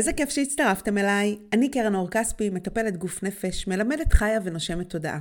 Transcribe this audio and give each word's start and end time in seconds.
איזה 0.00 0.12
כיף 0.12 0.30
שהצטרפתם 0.30 0.98
אליי. 0.98 1.36
אני 1.52 1.70
קרן 1.70 1.94
אור 1.94 2.08
כספי, 2.10 2.50
מטפלת 2.50 2.96
גוף 2.96 3.22
נפש, 3.22 3.66
מלמדת 3.66 4.12
חיה 4.12 4.40
ונושמת 4.44 4.90
תודעה. 4.90 5.18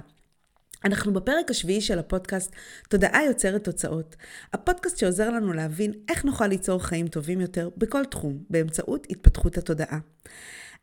אנחנו 0.86 1.14
בפרק 1.14 1.52
השביעי 1.52 1.82
של 1.82 2.00
הפודקאסט 2.00 2.52
תודעה 2.90 3.26
יוצרת 3.26 3.64
תוצאות. 3.64 4.16
הפודקאסט 4.54 4.98
שעוזר 4.98 5.30
לנו 5.30 5.54
להבין 5.54 5.94
איך 6.10 6.26
נוכל 6.26 6.48
ליצור 6.48 6.84
חיים 6.84 7.08
טובים 7.08 7.42
יותר 7.42 7.70
בכל 7.78 8.06
תחום, 8.06 8.38
באמצעות 8.50 9.08
התפתחות 9.10 9.58
התודעה. 9.58 10.00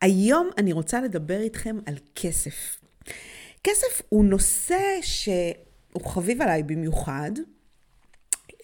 היום 0.01 0.51
אני 0.59 0.73
רוצה 0.73 1.01
לדבר 1.01 1.41
איתכם 1.41 1.79
על 1.87 1.95
כסף. 2.15 2.81
כסף 3.65 4.03
הוא 4.09 4.25
נושא 4.25 4.79
שהוא 5.03 6.05
חביב 6.05 6.43
עליי 6.43 6.63
במיוחד, 6.63 7.31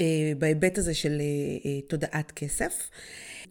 אה, 0.00 0.32
בהיבט 0.38 0.78
הזה 0.78 0.94
של 0.94 1.20
אה, 1.20 1.70
אה, 1.70 1.80
תודעת 1.88 2.30
כסף. 2.30 2.90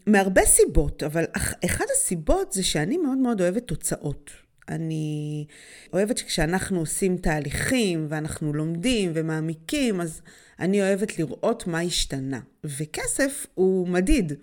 מהרבה 0.07 0.45
סיבות, 0.45 1.03
אבל 1.03 1.25
אחת 1.65 1.85
הסיבות 1.95 2.51
זה 2.51 2.63
שאני 2.63 2.97
מאוד 2.97 3.17
מאוד 3.17 3.41
אוהבת 3.41 3.67
תוצאות. 3.67 4.31
אני 4.69 5.45
אוהבת 5.93 6.17
שכשאנחנו 6.17 6.79
עושים 6.79 7.17
תהליכים 7.17 8.05
ואנחנו 8.09 8.53
לומדים 8.53 9.11
ומעמיקים, 9.13 10.01
אז 10.01 10.21
אני 10.59 10.81
אוהבת 10.81 11.19
לראות 11.19 11.67
מה 11.67 11.81
השתנה. 11.81 12.39
וכסף 12.63 13.45
הוא 13.53 13.87
מדיד. 13.87 14.33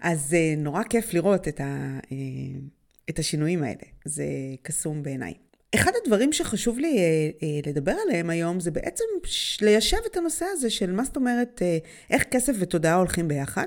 אז 0.00 0.36
נורא 0.56 0.82
כיף 0.82 1.14
לראות 1.14 1.48
את, 1.48 1.60
ה, 1.60 1.98
את 3.10 3.18
השינויים 3.18 3.62
האלה. 3.62 3.82
זה 4.04 4.24
קסום 4.62 5.02
בעיניי. 5.02 5.34
אחד 5.74 5.90
הדברים 6.02 6.32
שחשוב 6.32 6.78
לי 6.78 6.98
אה, 6.98 7.02
אה, 7.42 7.70
לדבר 7.70 7.94
עליהם 8.06 8.30
היום 8.30 8.60
זה 8.60 8.70
בעצם 8.70 9.04
ליישב 9.60 9.96
את 10.12 10.16
הנושא 10.16 10.46
הזה 10.52 10.70
של 10.70 10.92
מה 10.92 11.04
זאת 11.04 11.16
אומרת, 11.16 11.62
אה, 11.62 11.78
איך 12.10 12.22
כסף 12.30 12.52
ותודעה 12.58 12.94
הולכים 12.94 13.28
ביחד. 13.28 13.66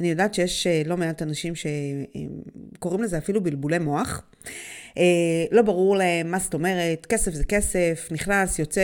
אני 0.00 0.10
יודעת 0.10 0.34
שיש 0.34 0.66
לא 0.86 0.96
מעט 0.96 1.22
אנשים 1.22 1.52
שקוראים 1.54 3.02
לזה 3.02 3.18
אפילו 3.18 3.42
בלבולי 3.42 3.78
מוח. 3.78 4.22
לא 5.52 5.62
ברור 5.62 5.96
להם 5.96 6.30
מה 6.30 6.38
זאת 6.38 6.54
אומרת, 6.54 7.06
כסף 7.06 7.34
זה 7.34 7.44
כסף, 7.44 8.08
נכנס, 8.10 8.58
יוצא, 8.58 8.82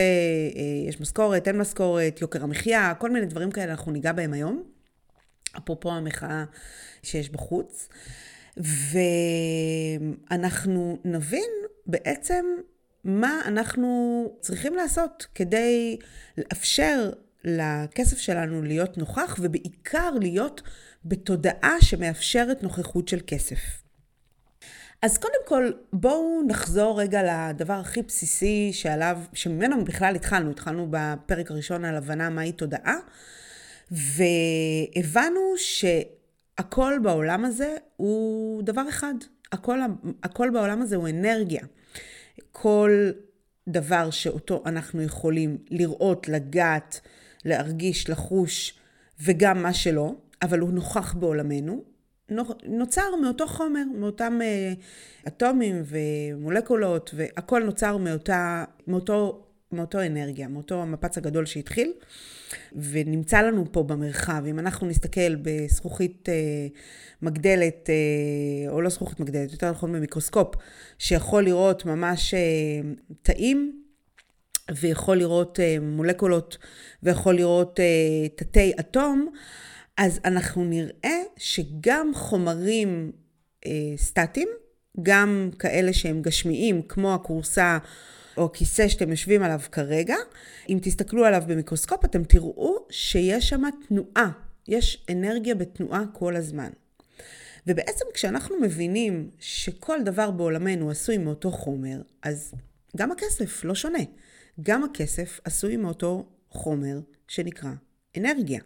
יש 0.87 1.01
משכורת, 1.01 1.47
אין 1.47 1.57
משכורת, 1.57 2.21
יוקר 2.21 2.43
המחיה, 2.43 2.93
כל 2.97 3.11
מיני 3.11 3.25
דברים 3.25 3.51
כאלה 3.51 3.71
אנחנו 3.71 3.91
ניגע 3.91 4.11
בהם 4.11 4.33
היום. 4.33 4.63
אפרופו 5.57 5.91
המחאה 5.91 6.43
שיש 7.03 7.29
בחוץ. 7.29 7.89
ואנחנו 10.29 10.97
נבין 11.05 11.49
בעצם 11.85 12.45
מה 13.03 13.41
אנחנו 13.45 14.25
צריכים 14.41 14.75
לעשות 14.75 15.27
כדי 15.35 15.97
לאפשר 16.37 17.11
לכסף 17.43 18.17
שלנו 18.17 18.61
להיות 18.61 18.97
נוכח, 18.97 19.35
ובעיקר 19.39 20.11
להיות 20.11 20.61
בתודעה 21.05 21.75
שמאפשרת 21.81 22.63
נוכחות 22.63 23.07
של 23.07 23.19
כסף. 23.27 23.81
אז 25.01 25.17
קודם 25.17 25.41
כל, 25.45 25.71
בואו 25.93 26.41
נחזור 26.47 27.01
רגע 27.01 27.21
לדבר 27.23 27.73
הכי 27.73 28.01
בסיסי 28.01 28.69
שעליו, 28.73 29.19
שממנו 29.33 29.85
בכלל 29.85 30.15
התחלנו. 30.15 30.51
התחלנו 30.51 30.87
בפרק 30.89 31.51
הראשון 31.51 31.85
על 31.85 31.95
הבנה 31.95 32.29
מהי 32.29 32.51
תודעה, 32.51 32.95
והבנו 33.91 35.39
שהכל 36.61 36.93
בעולם 37.03 37.45
הזה 37.45 37.75
הוא 37.97 38.63
דבר 38.63 38.89
אחד. 38.89 39.13
הכל, 39.51 39.79
הכל 40.23 40.49
בעולם 40.49 40.81
הזה 40.81 40.95
הוא 40.95 41.09
אנרגיה. 41.09 41.61
כל 42.51 43.11
דבר 43.67 44.09
שאותו 44.09 44.63
אנחנו 44.65 45.01
יכולים 45.01 45.57
לראות, 45.69 46.29
לגעת, 46.29 46.99
להרגיש, 47.45 48.09
לחוש, 48.09 48.73
וגם 49.23 49.63
מה 49.63 49.73
שלא, 49.73 50.15
אבל 50.41 50.59
הוא 50.59 50.71
נוכח 50.71 51.13
בעולמנו, 51.13 51.83
נוצר 52.65 53.15
מאותו 53.21 53.47
חומר, 53.47 53.83
מאותם 53.95 54.39
אה, 54.41 54.73
אטומים 55.27 55.83
ומולקולות, 55.85 57.11
והכל 57.13 57.63
נוצר 57.63 57.97
מאותה, 57.97 58.63
מאותו, 58.87 59.47
מאותו 59.73 60.05
אנרגיה, 60.05 60.47
מאותו 60.47 60.81
המפץ 60.81 61.17
הגדול 61.17 61.45
שהתחיל, 61.45 61.93
ונמצא 62.75 63.41
לנו 63.41 63.65
פה 63.71 63.83
במרחב. 63.83 64.43
אם 64.49 64.59
אנחנו 64.59 64.87
נסתכל 64.87 65.35
בזכוכית 65.35 66.29
אה, 66.29 66.67
מגדלת, 67.21 67.89
אה, 67.89 68.71
או 68.71 68.81
לא 68.81 68.89
זכוכית 68.89 69.19
מגדלת, 69.19 69.51
יותר 69.51 69.71
נכון 69.71 69.93
במיקרוסקופ, 69.93 70.55
שיכול 70.99 71.43
לראות 71.43 71.85
ממש 71.85 72.33
אה, 72.33 72.39
תאים, 73.21 73.81
ויכול 74.75 75.17
לראות 75.17 75.59
אה, 75.59 75.77
מולקולות, 75.81 76.57
ויכול 77.03 77.35
לראות 77.35 77.79
תתי 78.35 78.73
אטום, 78.79 79.31
אז 79.97 80.19
אנחנו 80.25 80.63
נראה 80.63 81.21
שגם 81.37 82.11
חומרים 82.13 83.11
סטטיים, 83.97 84.47
גם 85.01 85.49
כאלה 85.59 85.93
שהם 85.93 86.21
גשמיים, 86.21 86.81
כמו 86.81 87.13
הכורסה 87.13 87.77
או 88.37 88.51
כיסא 88.51 88.87
שאתם 88.87 89.11
יושבים 89.11 89.43
עליו 89.43 89.59
כרגע, 89.71 90.15
אם 90.69 90.79
תסתכלו 90.81 91.25
עליו 91.25 91.43
במיקרוסקופ, 91.47 92.05
אתם 92.05 92.23
תראו 92.23 92.85
שיש 92.89 93.49
שם 93.49 93.61
תנועה, 93.87 94.31
יש 94.67 95.05
אנרגיה 95.11 95.55
בתנועה 95.55 96.03
כל 96.13 96.35
הזמן. 96.35 96.69
ובעצם 97.67 98.05
כשאנחנו 98.13 98.59
מבינים 98.61 99.29
שכל 99.39 100.03
דבר 100.05 100.31
בעולמנו 100.31 100.89
עשוי 100.89 101.17
מאותו 101.17 101.51
חומר, 101.51 102.01
אז 102.23 102.53
גם 102.97 103.11
הכסף 103.11 103.63
לא 103.63 103.75
שונה. 103.75 104.03
גם 104.61 104.83
הכסף 104.83 105.39
עשוי 105.43 105.77
מאותו 105.77 106.29
חומר 106.49 106.99
שנקרא 107.27 107.69
אנרגיה. 108.17 108.61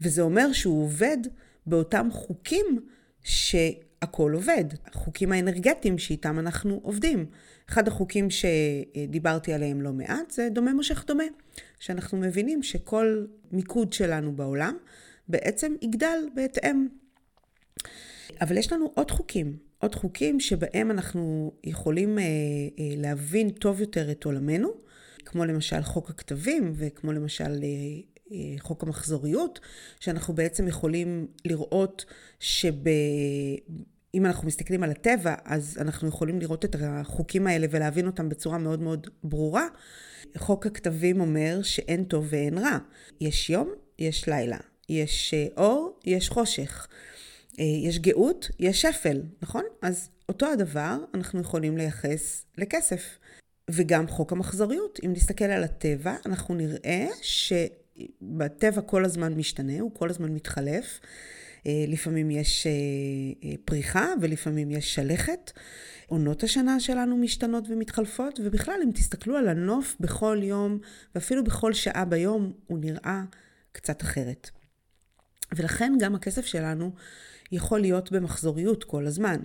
וזה 0.00 0.22
אומר 0.22 0.52
שהוא 0.52 0.82
עובד 0.82 1.18
באותם 1.66 2.08
חוקים 2.12 2.66
שהכל 3.22 4.32
עובד, 4.34 4.64
החוקים 4.86 5.32
האנרגטיים 5.32 5.98
שאיתם 5.98 6.38
אנחנו 6.38 6.80
עובדים. 6.82 7.26
אחד 7.68 7.88
החוקים 7.88 8.28
שדיברתי 8.30 9.52
עליהם 9.52 9.82
לא 9.82 9.92
מעט 9.92 10.30
זה 10.30 10.48
דומה 10.52 10.74
מושך 10.74 11.04
דומה, 11.06 11.24
שאנחנו 11.80 12.18
מבינים 12.18 12.62
שכל 12.62 13.24
מיקוד 13.52 13.92
שלנו 13.92 14.36
בעולם 14.36 14.76
בעצם 15.28 15.74
יגדל 15.82 16.18
בהתאם. 16.34 16.86
אבל 18.40 18.56
יש 18.56 18.72
לנו 18.72 18.92
עוד 18.94 19.10
חוקים, 19.10 19.56
עוד 19.78 19.94
חוקים 19.94 20.40
שבהם 20.40 20.90
אנחנו 20.90 21.52
יכולים 21.64 22.18
אה, 22.18 22.24
אה, 22.24 22.94
להבין 22.96 23.50
טוב 23.50 23.80
יותר 23.80 24.10
את 24.10 24.24
עולמנו, 24.24 24.68
כמו 25.24 25.44
למשל 25.44 25.82
חוק 25.82 26.10
הכתבים 26.10 26.72
וכמו 26.76 27.12
למשל 27.12 27.64
אה, 28.32 28.38
חוק 28.58 28.82
המחזוריות, 28.82 29.60
שאנחנו 30.00 30.34
בעצם 30.34 30.68
יכולים 30.68 31.26
לראות 31.44 32.04
שב... 32.40 32.74
אם 34.16 34.26
אנחנו 34.26 34.46
מסתכלים 34.46 34.82
על 34.82 34.90
הטבע, 34.90 35.34
אז 35.44 35.78
אנחנו 35.80 36.08
יכולים 36.08 36.40
לראות 36.40 36.64
את 36.64 36.76
החוקים 36.80 37.46
האלה 37.46 37.66
ולהבין 37.70 38.06
אותם 38.06 38.28
בצורה 38.28 38.58
מאוד 38.58 38.80
מאוד 38.80 39.06
ברורה. 39.24 39.66
חוק 40.36 40.66
הכתבים 40.66 41.20
אומר 41.20 41.62
שאין 41.62 42.04
טוב 42.04 42.26
ואין 42.30 42.58
רע. 42.58 42.78
יש 43.20 43.50
יום, 43.50 43.70
יש 43.98 44.28
לילה. 44.28 44.58
יש 44.88 45.34
אה, 45.34 45.46
אור, 45.56 46.00
יש 46.04 46.28
חושך. 46.28 46.86
אה, 47.58 47.64
יש 47.64 47.98
גאות, 47.98 48.50
יש 48.58 48.82
שפל, 48.82 49.22
נכון? 49.42 49.64
אז 49.82 50.08
אותו 50.28 50.46
הדבר 50.46 50.96
אנחנו 51.14 51.40
יכולים 51.40 51.76
לייחס 51.76 52.44
לכסף. 52.58 53.18
וגם 53.70 54.08
חוק 54.08 54.32
המחזוריות. 54.32 54.98
אם 55.04 55.12
נסתכל 55.12 55.44
על 55.44 55.64
הטבע, 55.64 56.16
אנחנו 56.26 56.54
נראה 56.54 57.06
שבטבע 57.22 58.80
כל 58.80 59.04
הזמן 59.04 59.34
משתנה, 59.34 59.80
הוא 59.80 59.90
כל 59.94 60.10
הזמן 60.10 60.34
מתחלף. 60.34 61.00
אה, 61.66 61.84
לפעמים 61.88 62.30
יש 62.30 62.66
אה, 62.66 63.52
פריחה 63.64 64.12
ולפעמים 64.20 64.70
יש 64.70 64.94
שלכת. 64.94 65.52
עונות 66.06 66.42
השנה 66.42 66.80
שלנו 66.80 67.16
משתנות 67.16 67.64
ומתחלפות, 67.68 68.40
ובכלל, 68.44 68.80
אם 68.84 68.90
תסתכלו 68.94 69.36
על 69.36 69.48
הנוף 69.48 69.96
בכל 70.00 70.38
יום, 70.42 70.78
ואפילו 71.14 71.44
בכל 71.44 71.72
שעה 71.72 72.04
ביום, 72.04 72.52
הוא 72.66 72.78
נראה 72.78 73.24
קצת 73.72 74.02
אחרת. 74.02 74.50
ולכן 75.56 75.92
גם 76.00 76.14
הכסף 76.14 76.46
שלנו 76.46 76.92
יכול 77.52 77.80
להיות 77.80 78.12
במחזוריות 78.12 78.84
כל 78.84 79.06
הזמן. 79.06 79.36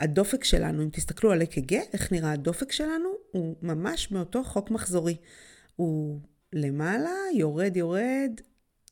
הדופק 0.00 0.44
שלנו, 0.44 0.82
אם 0.82 0.88
תסתכלו 0.92 1.32
על 1.32 1.42
אק"ג, 1.42 1.74
איך 1.92 2.12
נראה 2.12 2.32
הדופק 2.32 2.72
שלנו, 2.72 3.08
הוא 3.30 3.56
ממש 3.62 4.10
מאותו 4.10 4.44
חוק 4.44 4.70
מחזורי. 4.70 5.16
הוא 5.76 6.20
למעלה, 6.52 7.10
יורד, 7.34 7.76
יורד 7.76 8.40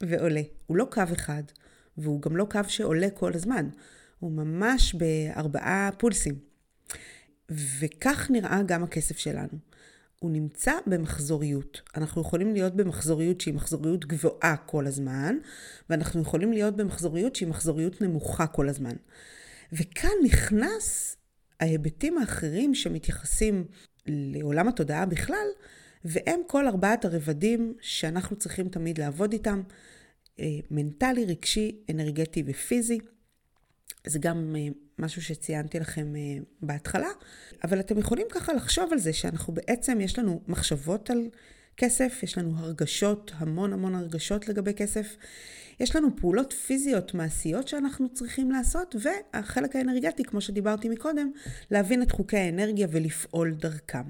ועולה. 0.02 0.42
הוא 0.66 0.76
לא 0.76 0.86
קו 0.90 1.02
אחד, 1.12 1.42
והוא 1.98 2.22
גם 2.22 2.36
לא 2.36 2.46
קו 2.50 2.60
שעולה 2.68 3.10
כל 3.10 3.32
הזמן. 3.34 3.68
הוא 4.18 4.32
ממש 4.32 4.94
בארבעה 4.94 5.90
פולסים. 5.98 6.34
וכך 7.50 8.30
נראה 8.30 8.62
גם 8.66 8.84
הכסף 8.84 9.18
שלנו. 9.18 9.58
הוא 10.18 10.30
נמצא 10.30 10.72
במחזוריות. 10.86 11.80
אנחנו 11.96 12.20
יכולים 12.20 12.52
להיות 12.52 12.76
במחזוריות 12.76 13.40
שהיא 13.40 13.54
מחזוריות 13.54 14.04
גבוהה 14.04 14.56
כל 14.56 14.86
הזמן, 14.86 15.36
ואנחנו 15.90 16.22
יכולים 16.22 16.52
להיות 16.52 16.76
במחזוריות 16.76 17.36
שהיא 17.36 17.48
מחזוריות 17.48 18.00
נמוכה 18.00 18.46
כל 18.46 18.68
הזמן. 18.68 18.94
וכאן 19.72 20.10
נכנס 20.24 21.16
ההיבטים 21.60 22.18
האחרים 22.18 22.74
שמתייחסים 22.74 23.64
לעולם 24.06 24.68
התודעה 24.68 25.06
בכלל, 25.06 25.46
והם 26.04 26.40
כל 26.46 26.66
ארבעת 26.66 27.04
הרבדים 27.04 27.74
שאנחנו 27.80 28.36
צריכים 28.36 28.68
תמיד 28.68 28.98
לעבוד 28.98 29.32
איתם, 29.32 29.62
מנטלי, 30.70 31.24
רגשי, 31.24 31.76
אנרגטי 31.90 32.42
ופיזי. 32.46 32.98
זה 34.06 34.18
גם 34.18 34.56
אה, 34.58 34.68
משהו 34.98 35.22
שציינתי 35.22 35.80
לכם 35.80 36.14
uh, 36.14 36.44
בהתחלה, 36.62 37.08
אבל 37.64 37.80
אתם 37.80 37.98
יכולים 37.98 38.26
ככה 38.30 38.52
לחשוב 38.52 38.92
על 38.92 38.98
זה 38.98 39.12
שאנחנו 39.12 39.52
בעצם, 39.52 40.00
יש 40.00 40.18
לנו 40.18 40.42
מחשבות 40.48 41.10
על 41.10 41.28
כסף, 41.76 42.20
יש 42.22 42.38
לנו 42.38 42.58
הרגשות, 42.58 43.30
המון 43.34 43.72
המון 43.72 43.94
הרגשות 43.94 44.48
לגבי 44.48 44.74
כסף. 44.74 45.16
יש 45.80 45.96
לנו 45.96 46.16
פעולות 46.16 46.52
פיזיות 46.52 47.14
מעשיות 47.14 47.68
שאנחנו 47.68 48.08
צריכים 48.14 48.50
לעשות, 48.50 48.96
והחלק 49.00 49.76
האנרגטי, 49.76 50.24
כמו 50.24 50.40
שדיברתי 50.40 50.88
מקודם, 50.88 51.30
להבין 51.70 52.02
את 52.02 52.12
חוקי 52.12 52.36
האנרגיה 52.36 52.86
ולפעול 52.90 53.54
דרכם. 53.54 54.02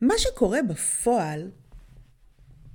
מה 0.00 0.14
שקורה 0.18 0.62
בפועל 0.62 1.50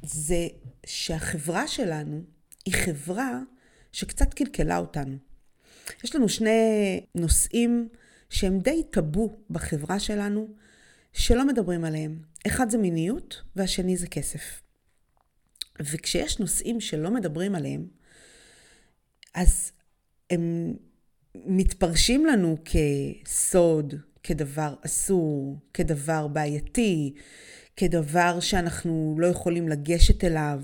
זה 0.04 0.48
שהחברה 0.86 1.68
שלנו 1.68 2.22
היא 2.66 2.74
חברה 2.74 3.40
שקצת 3.92 4.34
קלקלה 4.34 4.78
אותנו. 4.78 5.18
יש 6.04 6.16
לנו 6.16 6.30
שני 6.30 7.02
נושאים 7.16 7.90
שהם 8.30 8.60
די 8.60 8.84
טאבו 8.92 9.40
בחברה 9.50 10.00
שלנו, 10.00 10.48
שלא 11.14 11.48
מדברים 11.48 11.86
עליהם. 11.86 12.22
אחד 12.48 12.70
זה 12.70 12.78
מיניות 12.78 13.42
והשני 13.56 13.98
זה 13.98 14.08
כסף. 14.08 14.62
וכשיש 15.80 16.40
נושאים 16.40 16.82
שלא 16.82 17.12
מדברים 17.12 17.56
עליהם, 17.56 17.88
אז 19.36 19.72
הם 20.30 20.74
מתפרשים 21.36 22.26
לנו 22.26 22.58
כסוד, 22.66 23.94
כדבר 24.24 24.76
אסור, 24.86 25.60
כדבר 25.74 26.28
בעייתי, 26.28 27.14
כדבר 27.80 28.40
שאנחנו 28.40 29.16
לא 29.20 29.28
יכולים 29.28 29.70
לגשת 29.70 30.24
אליו. 30.24 30.62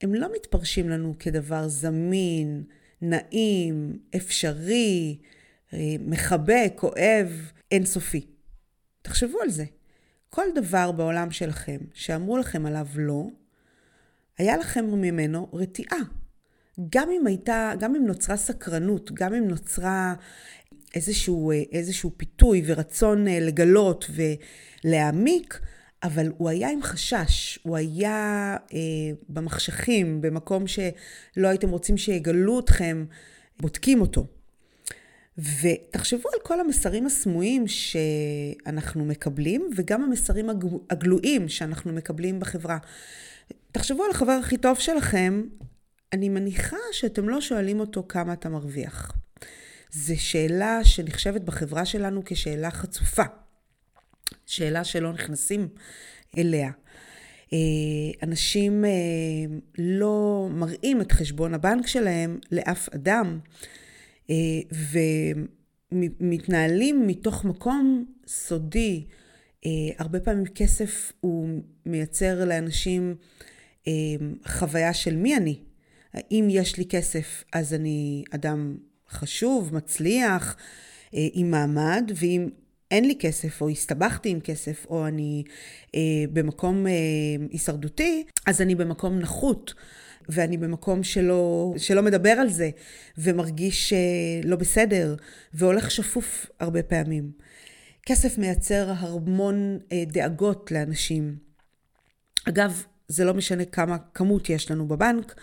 הם 0.00 0.14
לא 0.14 0.28
מתפרשים 0.36 0.88
לנו 0.88 1.14
כדבר 1.18 1.68
זמין, 1.68 2.64
נעים, 3.02 3.98
אפשרי, 4.16 5.18
אה, 5.72 5.78
מחבק, 6.00 6.80
אוהב, 6.82 7.28
אינסופי. 7.72 8.26
תחשבו 9.02 9.40
על 9.40 9.50
זה. 9.50 9.64
כל 10.30 10.46
דבר 10.54 10.92
בעולם 10.92 11.30
שלכם 11.30 11.78
שאמרו 11.94 12.38
לכם 12.38 12.66
עליו 12.66 12.86
לא, 12.96 13.26
היה 14.38 14.56
לכם 14.56 14.84
ממנו 14.84 15.48
רתיעה. 15.52 16.00
גם 16.90 17.08
אם 17.10 17.26
הייתה, 17.26 17.72
גם 17.80 17.94
אם 17.94 18.06
נוצרה 18.06 18.36
סקרנות, 18.36 19.10
גם 19.12 19.34
אם 19.34 19.48
נוצרה 19.48 20.14
איזשהו, 20.94 21.52
איזשהו 21.72 22.10
פיתוי 22.16 22.62
ורצון 22.66 23.28
אה, 23.28 23.40
לגלות 23.40 24.10
ולהעמיק, 24.84 25.60
אבל 26.02 26.32
הוא 26.38 26.48
היה 26.48 26.70
עם 26.70 26.82
חשש, 26.82 27.58
הוא 27.62 27.76
היה 27.76 28.56
אה, 28.74 28.78
במחשכים, 29.28 30.20
במקום 30.20 30.64
שלא 30.66 31.48
הייתם 31.48 31.70
רוצים 31.70 31.96
שיגלו 31.96 32.60
אתכם, 32.60 33.04
בודקים 33.60 34.00
אותו. 34.00 34.26
ותחשבו 35.38 36.28
על 36.34 36.40
כל 36.42 36.60
המסרים 36.60 37.06
הסמויים 37.06 37.64
שאנחנו 37.68 39.04
מקבלים, 39.04 39.70
וגם 39.76 40.02
המסרים 40.02 40.46
הגלויים 40.90 41.48
שאנחנו 41.48 41.92
מקבלים 41.92 42.40
בחברה. 42.40 42.78
תחשבו 43.72 44.04
על 44.04 44.10
החבר 44.10 44.32
הכי 44.32 44.56
טוב 44.56 44.78
שלכם, 44.78 45.42
אני 46.12 46.28
מניחה 46.28 46.76
שאתם 46.92 47.28
לא 47.28 47.40
שואלים 47.40 47.80
אותו 47.80 48.04
כמה 48.08 48.32
אתה 48.32 48.48
מרוויח. 48.48 49.12
זו 49.90 50.14
שאלה 50.20 50.84
שנחשבת 50.84 51.40
בחברה 51.40 51.84
שלנו 51.84 52.22
כשאלה 52.24 52.70
חצופה. 52.70 53.22
שאלה 54.46 54.84
שלא 54.84 55.12
נכנסים 55.12 55.68
אליה. 56.38 56.70
אה, 57.52 57.58
אנשים 58.22 58.84
אה, 58.84 58.90
לא 59.78 60.48
מראים 60.50 61.00
את 61.00 61.12
חשבון 61.12 61.54
הבנק 61.54 61.86
שלהם 61.86 62.38
לאף 62.52 62.88
אדם, 62.94 63.38
אה, 64.30 64.34
ומתנהלים 65.92 67.06
מתוך 67.06 67.44
מקום 67.44 68.04
סודי. 68.26 69.04
הרבה 69.98 70.20
פעמים 70.20 70.46
כסף 70.46 71.12
הוא 71.20 71.48
מייצר 71.86 72.44
לאנשים 72.44 73.14
חוויה 74.46 74.94
של 74.94 75.16
מי 75.16 75.36
אני. 75.36 75.58
אם 76.30 76.48
יש 76.50 76.76
לי 76.76 76.84
כסף, 76.84 77.44
אז 77.52 77.74
אני 77.74 78.24
אדם 78.30 78.76
חשוב, 79.10 79.74
מצליח, 79.74 80.56
עם 81.12 81.50
מעמד, 81.50 82.12
ואם 82.14 82.48
אין 82.90 83.04
לי 83.04 83.16
כסף, 83.20 83.60
או 83.60 83.68
הסתבכתי 83.68 84.28
עם 84.28 84.40
כסף, 84.40 84.86
או 84.90 85.06
אני 85.06 85.42
אה, 85.94 86.00
במקום 86.32 86.86
אה, 86.86 86.92
הישרדותי, 87.50 88.24
אז 88.46 88.62
אני 88.62 88.74
במקום 88.74 89.18
נחות. 89.18 89.74
ואני 90.28 90.56
במקום 90.56 91.02
שלא, 91.02 91.74
שלא 91.76 92.02
מדבר 92.02 92.30
על 92.30 92.48
זה, 92.48 92.70
ומרגיש 93.18 93.92
אה, 93.92 93.98
לא 94.44 94.56
בסדר, 94.56 95.14
והולך 95.54 95.90
שפוף 95.90 96.46
הרבה 96.60 96.82
פעמים. 96.82 97.30
כסף 98.06 98.38
מייצר 98.38 98.92
המון 98.98 99.78
אה, 99.92 100.04
דאגות 100.06 100.72
לאנשים. 100.72 101.36
אגב, 102.48 102.84
זה 103.08 103.24
לא 103.24 103.34
משנה 103.34 103.64
כמה 103.64 103.96
כמות 104.14 104.50
יש 104.50 104.70
לנו 104.70 104.88
בבנק, 104.88 105.34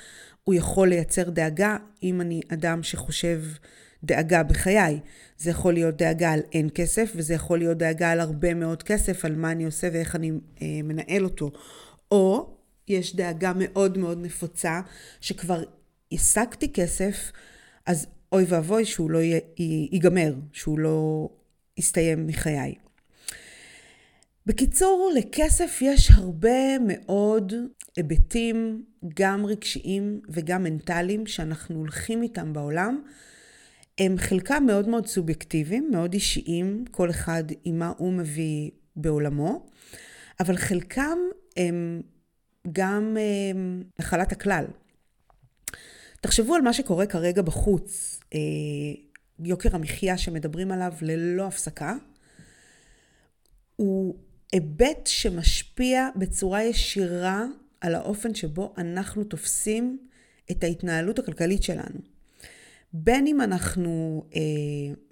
הוא 0.43 0.55
יכול 0.55 0.87
לייצר 0.87 1.29
דאגה 1.29 1.77
אם 2.03 2.21
אני 2.21 2.41
אדם 2.53 2.83
שחושב 2.83 3.41
דאגה 4.05 4.43
בחיי. 4.43 4.99
זה 5.37 5.49
יכול 5.49 5.73
להיות 5.73 5.97
דאגה 5.97 6.31
על 6.31 6.39
אין 6.53 6.69
כסף, 6.75 7.11
וזה 7.15 7.33
יכול 7.33 7.59
להיות 7.59 7.77
דאגה 7.77 8.11
על 8.11 8.19
הרבה 8.19 8.53
מאוד 8.53 8.83
כסף, 8.83 9.25
על 9.25 9.35
מה 9.35 9.51
אני 9.51 9.65
עושה 9.65 9.89
ואיך 9.93 10.15
אני 10.15 10.31
אה, 10.61 10.67
מנהל 10.83 11.23
אותו. 11.23 11.51
או 12.11 12.55
יש 12.87 13.15
דאגה 13.15 13.51
מאוד 13.55 13.97
מאוד 13.97 14.19
נפוצה, 14.21 14.81
שכבר 15.21 15.63
השגתי 16.11 16.73
כסף, 16.73 17.31
אז 17.85 18.07
אוי 18.31 18.45
ואבוי 18.47 18.85
שהוא 18.85 19.11
לא 19.11 19.19
ייגמר, 19.91 20.33
שהוא 20.53 20.79
לא 20.79 21.29
יסתיים 21.77 22.27
מחיי. 22.27 22.75
בקיצור, 24.45 25.11
לכסף 25.15 25.79
יש 25.81 26.11
הרבה 26.11 26.79
מאוד 26.87 27.53
היבטים, 27.97 28.83
גם 29.19 29.45
רגשיים 29.45 30.21
וגם 30.29 30.63
מנטליים, 30.63 31.27
שאנחנו 31.27 31.75
הולכים 31.75 32.21
איתם 32.21 32.53
בעולם, 32.53 33.01
הם 33.97 34.17
חלקם 34.17 34.63
מאוד 34.67 34.87
מאוד 34.87 35.07
סובייקטיביים, 35.07 35.89
מאוד 35.91 36.13
אישיים, 36.13 36.85
כל 36.91 37.09
אחד 37.09 37.43
עם 37.63 37.79
מה 37.79 37.93
הוא 37.97 38.13
מביא 38.13 38.71
בעולמו, 38.95 39.65
אבל 40.39 40.57
חלקם 40.57 41.17
הם 41.57 42.01
גם 42.71 43.17
הם, 43.51 43.83
נחלת 43.99 44.31
הכלל. 44.31 44.65
תחשבו 46.21 46.55
על 46.55 46.61
מה 46.61 46.73
שקורה 46.73 47.05
כרגע 47.05 47.41
בחוץ, 47.41 48.19
אה, 48.33 48.39
יוקר 49.43 49.75
המחיה 49.75 50.17
שמדברים 50.17 50.71
עליו 50.71 50.93
ללא 51.01 51.47
הפסקה, 51.47 51.95
הוא 53.75 54.15
היבט 54.51 55.07
שמשפיע 55.07 56.09
בצורה 56.15 56.63
ישירה 56.63 57.45
על 57.81 57.95
האופן 57.95 58.35
שבו 58.35 58.73
אנחנו 58.77 59.23
תופסים 59.23 60.07
את 60.51 60.63
ההתנהלות 60.63 61.19
הכלכלית 61.19 61.63
שלנו. 61.63 62.14
בין 62.97 63.27
אם 63.27 63.41
אנחנו 63.41 64.23
אה, 64.35 64.41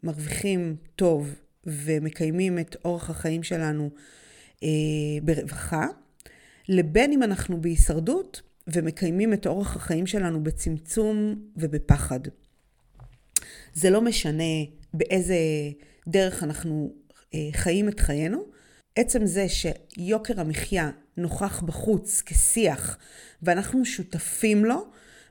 מרוויחים 0.04 0.76
טוב 0.96 1.36
ומקיימים 1.66 2.60
את 2.60 2.76
אורח 2.86 3.10
החיים 3.10 3.44
שלנו 3.44 3.90
אה, 4.64 4.70
ברווחה, 5.24 5.88
לבין 6.70 7.12
אם 7.12 7.24
אנחנו 7.24 7.62
בהישרדות 7.62 8.42
ומקיימים 8.68 9.34
את 9.34 9.48
אורח 9.48 9.76
החיים 9.76 10.08
שלנו 10.08 10.44
בצמצום 10.44 11.36
ובפחד. 11.58 12.20
זה 13.74 13.90
לא 13.90 14.02
משנה 14.02 14.54
באיזה 14.94 15.38
דרך 16.08 16.44
אנחנו 16.44 16.94
אה, 17.34 17.50
חיים 17.52 17.90
את 17.90 18.00
חיינו, 18.00 18.44
עצם 18.96 19.26
זה 19.26 19.46
שיוקר 19.50 20.42
המחיה 20.42 20.90
נוכח 21.18 21.62
בחוץ 21.62 22.22
כשיח 22.26 22.98
ואנחנו 23.42 23.86
שותפים 23.86 24.66
לו, 24.66 24.86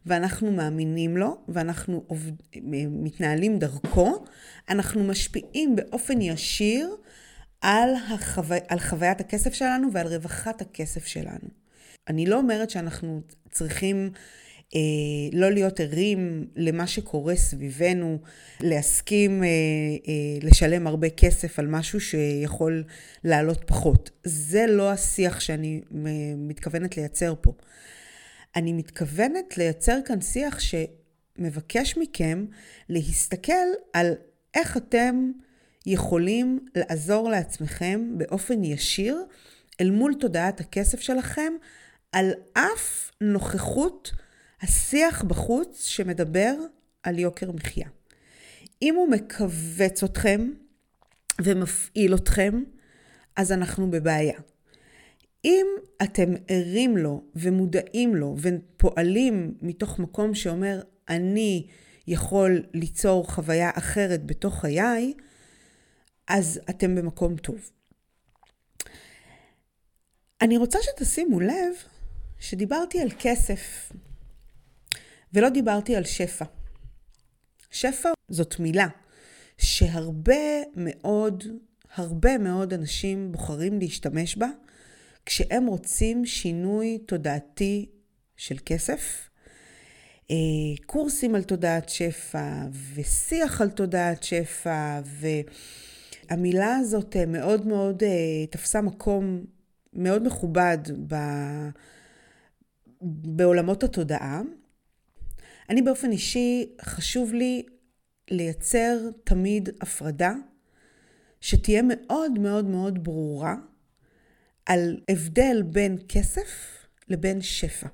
ואנחנו 0.06 0.52
מאמינים 0.52 1.16
לו, 1.16 1.36
ואנחנו 1.48 2.04
עובד, 2.06 2.32
מתנהלים 2.90 3.58
דרכו, 3.58 4.24
אנחנו 4.68 5.04
משפיעים 5.04 5.76
באופן 5.76 6.20
ישיר 6.20 6.96
על, 7.60 7.94
החו... 8.10 8.42
על 8.68 8.78
חוויית 8.78 9.20
הכסף 9.20 9.54
שלנו 9.54 9.92
ועל 9.92 10.06
רווחת 10.06 10.60
הכסף 10.60 11.06
שלנו. 11.06 11.48
אני 12.08 12.26
לא 12.26 12.36
אומרת 12.36 12.70
שאנחנו 12.70 13.20
צריכים 13.50 14.10
אה, 14.74 14.80
לא 15.32 15.50
להיות 15.50 15.80
ערים 15.80 16.46
למה 16.56 16.86
שקורה 16.86 17.36
סביבנו, 17.36 18.18
להסכים 18.60 19.44
אה, 19.44 19.48
אה, 19.48 20.38
לשלם 20.42 20.86
הרבה 20.86 21.10
כסף 21.10 21.58
על 21.58 21.66
משהו 21.66 22.00
שיכול 22.00 22.84
לעלות 23.24 23.64
פחות. 23.66 24.10
זה 24.24 24.66
לא 24.68 24.90
השיח 24.90 25.40
שאני 25.40 25.80
אה, 25.94 26.10
מתכוונת 26.36 26.96
לייצר 26.96 27.34
פה. 27.40 27.52
אני 28.56 28.72
מתכוונת 28.72 29.58
לייצר 29.58 29.98
כאן 30.04 30.20
שיח 30.20 30.58
שמבקש 30.60 31.96
מכם 31.98 32.46
להסתכל 32.88 33.52
על 33.92 34.14
איך 34.54 34.76
אתם 34.76 35.32
יכולים 35.86 36.66
לעזור 36.74 37.30
לעצמכם 37.30 38.18
באופן 38.18 38.64
ישיר 38.64 39.24
אל 39.80 39.90
מול 39.90 40.14
תודעת 40.14 40.60
הכסף 40.60 41.00
שלכם, 41.00 41.52
על 42.12 42.30
אף 42.52 43.10
נוכחות 43.20 44.12
השיח 44.62 45.24
בחוץ 45.24 45.84
שמדבר 45.84 46.54
על 47.02 47.18
יוקר 47.18 47.52
מחיה. 47.52 47.88
אם 48.82 48.94
הוא 48.94 49.08
מכווץ 49.10 50.02
אתכם 50.02 50.50
ומפעיל 51.40 52.14
אתכם, 52.14 52.62
אז 53.36 53.52
אנחנו 53.52 53.90
בבעיה. 53.90 54.40
אם 55.44 55.66
אתם 56.02 56.32
ערים 56.48 56.96
לו 56.96 57.24
ומודעים 57.34 58.14
לו 58.14 58.36
ופועלים 58.38 59.54
מתוך 59.62 59.98
מקום 59.98 60.34
שאומר, 60.34 60.82
אני 61.08 61.66
יכול 62.06 62.64
ליצור 62.74 63.30
חוויה 63.30 63.70
אחרת 63.74 64.26
בתוך 64.26 64.60
חיי, 64.60 65.14
אז 66.28 66.60
אתם 66.70 66.94
במקום 66.94 67.36
טוב. 67.36 67.70
אני 70.40 70.56
רוצה 70.56 70.78
שתשימו 70.82 71.40
לב 71.40 71.74
שדיברתי 72.38 73.00
על 73.00 73.08
כסף, 73.18 73.92
ולא 75.32 75.48
דיברתי 75.48 75.96
על 75.96 76.04
שפע. 76.04 76.44
שפע 77.70 78.08
זאת 78.28 78.60
מילה 78.60 78.88
שהרבה 79.58 80.62
מאוד, 80.76 81.44
הרבה 81.94 82.38
מאוד 82.38 82.72
אנשים 82.72 83.32
בוחרים 83.32 83.78
להשתמש 83.78 84.36
בה 84.36 84.48
כשהם 85.26 85.66
רוצים 85.66 86.26
שינוי 86.26 86.98
תודעתי 86.98 87.90
של 88.36 88.56
כסף. 88.66 89.28
אה, 90.30 90.36
קורסים 90.86 91.34
על 91.34 91.42
תודעת 91.42 91.88
שפע 91.88 92.66
ושיח 92.94 93.60
על 93.60 93.70
תודעת 93.70 94.22
שפע 94.22 95.00
והמילה 96.30 96.76
הזאת 96.76 97.16
אה, 97.16 97.26
מאוד 97.26 97.66
מאוד 97.66 98.02
אה, 98.02 98.46
תפסה 98.50 98.80
מקום 98.80 99.44
מאוד 99.92 100.26
מכובד 100.26 100.78
ב... 101.08 101.14
בעולמות 103.02 103.82
התודעה. 103.82 104.40
אני 105.70 105.82
באופן 105.82 106.12
אישי, 106.12 106.66
חשוב 106.82 107.32
לי 107.32 107.62
לייצר 108.30 108.96
תמיד 109.24 109.68
הפרדה 109.80 110.34
שתהיה 111.40 111.82
מאוד 111.82 112.38
מאוד 112.38 112.64
מאוד 112.64 113.04
ברורה 113.04 113.56
על 114.66 115.00
הבדל 115.08 115.62
בין 115.62 115.98
כסף 116.08 116.48
לבין 117.08 117.42
שפע. 117.42 117.88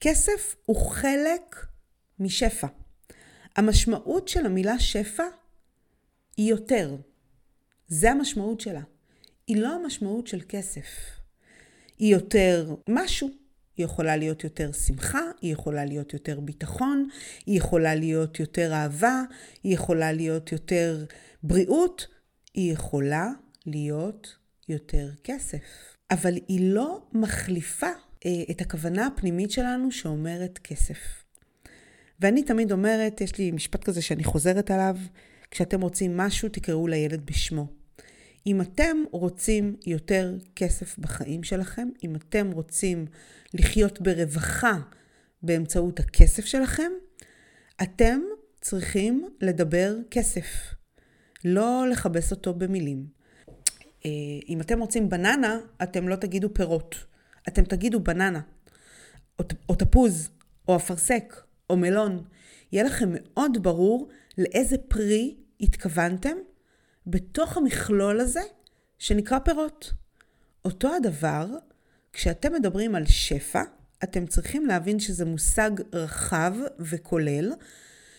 כסף 0.00 0.56
הוא 0.66 0.76
חלק 0.76 1.66
משפע. 2.18 2.66
המשמעות 3.56 4.28
של 4.28 4.46
המילה 4.46 4.78
שפע 4.78 5.24
היא 6.36 6.50
יותר. 6.50 6.96
זה 7.88 8.10
המשמעות 8.10 8.60
שלה. 8.60 8.82
היא 9.46 9.56
לא 9.56 9.74
המשמעות 9.74 10.26
של 10.26 10.40
כסף. 10.48 10.86
היא 11.98 12.12
יותר 12.12 12.74
משהו. 12.88 13.28
היא 13.76 13.84
יכולה 13.84 14.16
להיות 14.16 14.44
יותר 14.44 14.72
שמחה, 14.72 15.20
היא 15.40 15.52
יכולה 15.52 15.84
להיות 15.84 16.12
יותר 16.12 16.40
ביטחון, 16.40 17.08
היא 17.46 17.58
יכולה 17.58 17.94
להיות 17.94 18.40
יותר 18.40 18.72
אהבה, 18.72 19.22
היא 19.62 19.74
יכולה 19.74 20.12
להיות 20.12 20.52
יותר 20.52 21.04
בריאות, 21.42 22.06
היא 22.54 22.72
יכולה 22.72 23.28
להיות 23.66 24.37
יותר 24.68 25.10
כסף. 25.24 25.94
אבל 26.10 26.34
היא 26.48 26.74
לא 26.74 27.02
מחליפה 27.12 27.90
אה, 28.26 28.42
את 28.50 28.60
הכוונה 28.60 29.06
הפנימית 29.06 29.50
שלנו 29.50 29.92
שאומרת 29.92 30.58
כסף. 30.58 30.98
ואני 32.20 32.42
תמיד 32.42 32.72
אומרת, 32.72 33.20
יש 33.20 33.38
לי 33.38 33.50
משפט 33.50 33.84
כזה 33.84 34.02
שאני 34.02 34.24
חוזרת 34.24 34.70
עליו, 34.70 34.96
כשאתם 35.50 35.80
רוצים 35.80 36.16
משהו, 36.16 36.48
תקראו 36.48 36.86
לילד 36.86 37.26
בשמו. 37.26 37.66
אם 38.46 38.60
אתם 38.60 38.96
רוצים 39.10 39.76
יותר 39.86 40.34
כסף 40.56 40.98
בחיים 40.98 41.42
שלכם, 41.42 41.88
אם 42.04 42.16
אתם 42.16 42.50
רוצים 42.50 43.06
לחיות 43.54 44.00
ברווחה 44.00 44.78
באמצעות 45.42 46.00
הכסף 46.00 46.44
שלכם, 46.44 46.92
אתם 47.82 48.20
צריכים 48.60 49.28
לדבר 49.40 49.96
כסף, 50.10 50.46
לא 51.44 51.84
לכבס 51.90 52.30
אותו 52.30 52.54
במילים. 52.54 53.17
אה, 54.04 54.10
אם 54.48 54.60
אתם 54.60 54.80
רוצים 54.80 55.08
בננה, 55.08 55.58
אתם 55.82 56.08
לא 56.08 56.16
תגידו 56.16 56.54
פירות, 56.54 56.94
אתם 57.48 57.64
תגידו 57.64 58.00
בננה, 58.00 58.40
או, 59.38 59.44
או 59.68 59.74
תפוז, 59.74 60.30
או 60.68 60.76
אפרסק, 60.76 61.34
או 61.70 61.76
מלון. 61.76 62.24
יהיה 62.72 62.84
לכם 62.84 63.08
מאוד 63.12 63.62
ברור 63.62 64.08
לאיזה 64.38 64.76
פרי 64.78 65.36
התכוונתם 65.60 66.36
בתוך 67.06 67.56
המכלול 67.56 68.20
הזה 68.20 68.40
שנקרא 68.98 69.38
פירות. 69.38 69.92
אותו 70.64 70.94
הדבר, 70.94 71.46
כשאתם 72.12 72.52
מדברים 72.52 72.94
על 72.94 73.06
שפע, 73.06 73.62
אתם 74.04 74.26
צריכים 74.26 74.66
להבין 74.66 75.00
שזה 75.00 75.24
מושג 75.24 75.70
רחב 75.92 76.52
וכולל, 76.78 77.52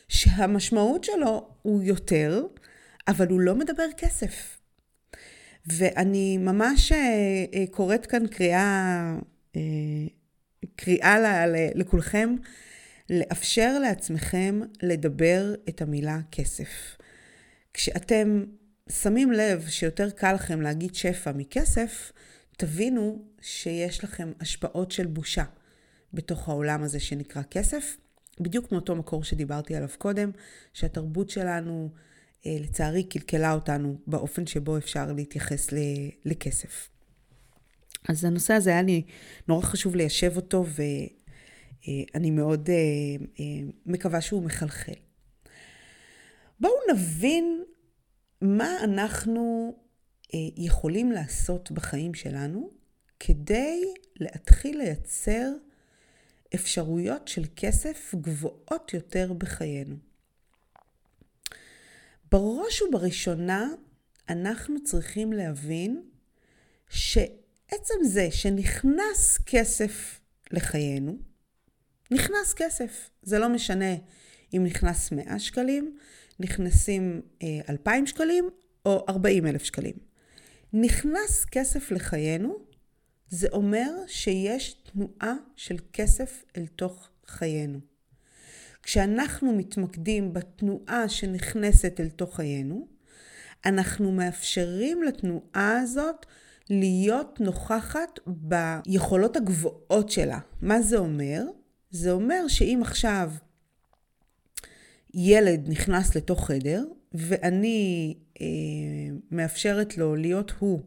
שהמשמעות 0.08 1.04
שלו 1.04 1.50
הוא 1.62 1.84
יותר, 1.84 2.42
אבל 3.08 3.28
הוא 3.28 3.40
לא 3.40 3.56
מדבר 3.56 3.88
כסף. 3.98 4.58
ואני 5.74 6.38
ממש 6.38 6.92
אה, 6.92 6.98
אה, 7.54 7.66
קוראת 7.72 8.06
כאן 8.06 8.28
קריאה, 8.28 9.16
אה, 9.56 9.62
קריאה 10.76 11.46
לכולכם, 11.76 12.36
לאפשר 13.10 13.80
לעצמכם 13.80 14.60
לדבר 14.82 15.54
את 15.70 15.82
המילה 15.82 16.20
כסף. 16.32 16.98
כשאתם 17.74 18.44
שמים 18.90 19.32
לב 19.32 19.68
שיותר 19.68 20.10
קל 20.10 20.34
לכם 20.34 20.62
להגיד 20.62 20.96
שפע 20.96 21.32
מכסף, 21.32 22.12
תבינו 22.58 23.26
שיש 23.42 24.04
לכם 24.04 24.32
השפעות 24.40 24.92
של 24.92 25.08
בושה 25.08 25.44
בתוך 26.14 26.50
העולם 26.50 26.84
הזה 26.84 27.00
שנקרא 27.00 27.42
כסף, 27.52 27.98
בדיוק 28.40 28.72
מאותו 28.72 28.96
מקור 28.96 29.24
שדיברתי 29.24 29.76
עליו 29.76 29.90
קודם, 29.98 30.32
שהתרבות 30.74 31.30
שלנו 31.30 31.90
לצערי 32.46 33.04
קלקלה 33.04 33.54
אותנו 33.54 33.98
באופן 34.08 34.48
שבו 34.48 34.78
אפשר 34.78 35.14
להתייחס 35.14 35.70
לכסף. 36.26 36.90
אז 38.10 38.26
הנושא 38.26 38.54
הזה 38.54 38.70
היה 38.70 38.82
לי 38.82 39.02
נורא 39.48 39.62
חשוב 39.62 39.96
ליישב 39.96 40.34
אותו, 40.36 40.66
ואני 41.86 42.32
מאוד 42.32 42.70
אה, 42.70 42.76
אה, 43.40 43.46
מקווה 43.86 44.22
שהוא 44.22 44.44
מחלחל. 44.44 44.94
בואו 46.60 46.74
נבין 46.94 47.64
מה 48.42 48.84
אנחנו 48.84 49.74
יכולים 50.58 51.12
לעשות 51.12 51.72
בחיים 51.72 52.14
שלנו 52.14 52.70
כדי 53.20 53.82
להתחיל 54.16 54.78
לייצר 54.78 55.52
אפשרויות 56.56 57.28
של 57.28 57.44
כסף 57.56 58.16
גבוהות 58.22 58.94
יותר 58.94 59.34
בחיינו. 59.34 60.09
בראש 62.32 62.82
ובראשונה, 62.82 63.68
אנחנו 64.30 64.84
צריכים 64.84 65.34
להבין 65.34 66.04
שעצם 66.90 67.94
זה 68.04 68.28
שנכנס 68.32 69.40
כסף 69.46 70.20
לחיינו, 70.52 71.18
נכנס 72.12 72.54
כסף. 72.56 73.10
זה 73.22 73.40
לא 73.40 73.50
משנה 73.50 73.96
אם 74.54 74.64
נכנס 74.64 75.12
100 75.12 75.40
שקלים, 75.40 75.98
נכנסים 76.40 77.22
2,000 77.70 78.04
אה, 78.04 78.08
שקלים 78.08 78.50
או 78.86 79.06
40 79.10 79.46
אלף 79.46 79.64
שקלים. 79.64 79.96
נכנס 80.74 81.46
כסף 81.46 81.92
לחיינו, 81.92 82.56
זה 83.30 83.48
אומר 83.52 83.92
שיש 84.08 84.74
תנועה 84.74 85.34
של 85.56 85.78
כסף 85.94 86.44
אל 86.58 86.68
תוך 86.68 87.10
חיינו. 87.28 87.89
כשאנחנו 88.90 89.54
מתמקדים 89.54 90.34
בתנועה 90.34 91.10
שנכנסת 91.10 92.00
אל 92.00 92.10
תוך 92.10 92.36
חיינו, 92.36 92.88
אנחנו 93.66 94.12
מאפשרים 94.12 95.04
לתנועה 95.04 95.80
הזאת 95.80 96.26
להיות 96.70 97.42
נוכחת 97.42 98.20
ביכולות 98.28 99.36
הגבוהות 99.36 100.10
שלה. 100.10 100.40
מה 100.62 100.82
זה 100.82 100.98
אומר? 100.98 101.44
זה 101.92 102.12
אומר 102.12 102.48
שאם 102.48 102.80
עכשיו 102.82 103.32
ילד 105.14 105.70
נכנס 105.70 106.16
לתוך 106.16 106.48
חדר, 106.48 106.86
ואני 107.14 108.16
אה, 108.42 108.48
מאפשרת 109.32 109.98
לו 109.98 110.16
להיות 110.16 110.54
הוא 110.60 110.82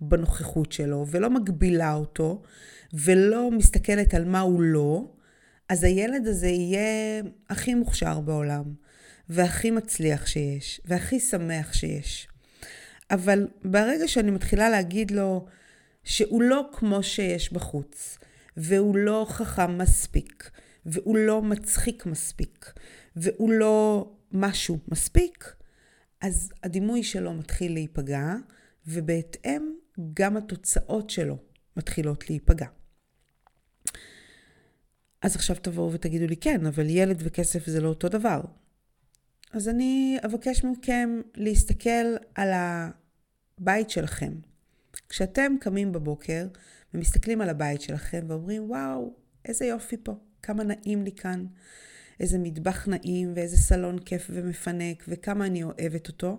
בנוכחות 0.00 0.72
שלו, 0.72 1.06
ולא 1.10 1.30
מגבילה 1.30 1.94
אותו, 1.94 2.42
ולא 2.92 3.50
מסתכלת 3.50 4.14
על 4.14 4.24
מה 4.24 4.40
הוא 4.40 4.60
לא, 4.60 5.15
אז 5.68 5.84
הילד 5.84 6.26
הזה 6.26 6.48
יהיה 6.48 7.22
הכי 7.50 7.74
מוכשר 7.74 8.20
בעולם, 8.20 8.64
והכי 9.28 9.70
מצליח 9.70 10.26
שיש, 10.26 10.80
והכי 10.84 11.20
שמח 11.20 11.72
שיש. 11.72 12.28
אבל 13.10 13.48
ברגע 13.64 14.08
שאני 14.08 14.30
מתחילה 14.30 14.70
להגיד 14.70 15.10
לו 15.10 15.46
שהוא 16.04 16.42
לא 16.42 16.68
כמו 16.72 17.02
שיש 17.02 17.52
בחוץ, 17.52 18.18
והוא 18.56 18.96
לא 18.96 19.26
חכם 19.28 19.78
מספיק, 19.78 20.50
והוא 20.86 21.16
לא 21.16 21.42
מצחיק 21.42 22.06
מספיק, 22.06 22.72
והוא 23.16 23.52
לא 23.52 24.10
משהו 24.32 24.78
מספיק, 24.88 25.54
אז 26.20 26.52
הדימוי 26.62 27.02
שלו 27.02 27.32
מתחיל 27.32 27.72
להיפגע, 27.72 28.34
ובהתאם 28.86 29.72
גם 30.14 30.36
התוצאות 30.36 31.10
שלו 31.10 31.38
מתחילות 31.76 32.30
להיפגע. 32.30 32.66
אז 35.26 35.36
עכשיו 35.36 35.56
תבואו 35.62 35.92
ותגידו 35.92 36.26
לי, 36.26 36.36
כן, 36.36 36.66
אבל 36.66 36.90
ילד 36.90 37.16
וכסף 37.24 37.66
זה 37.66 37.80
לא 37.80 37.88
אותו 37.88 38.08
דבר. 38.08 38.40
אז 39.52 39.68
אני 39.68 40.18
אבקש 40.24 40.64
מכם 40.64 41.20
להסתכל 41.34 42.16
על 42.34 42.48
הבית 42.54 43.90
שלכם. 43.90 44.32
כשאתם 45.08 45.56
קמים 45.60 45.92
בבוקר 45.92 46.46
ומסתכלים 46.94 47.40
על 47.40 47.48
הבית 47.48 47.80
שלכם 47.80 48.24
ואומרים, 48.28 48.70
וואו, 48.70 49.14
איזה 49.44 49.66
יופי 49.66 49.96
פה, 50.02 50.14
כמה 50.42 50.64
נעים 50.64 51.04
לי 51.04 51.12
כאן, 51.12 51.46
איזה 52.20 52.38
מטבח 52.38 52.88
נעים 52.88 53.32
ואיזה 53.36 53.56
סלון 53.56 53.98
כיף 53.98 54.30
ומפנק 54.30 55.04
וכמה 55.08 55.46
אני 55.46 55.62
אוהבת 55.62 56.08
אותו. 56.08 56.38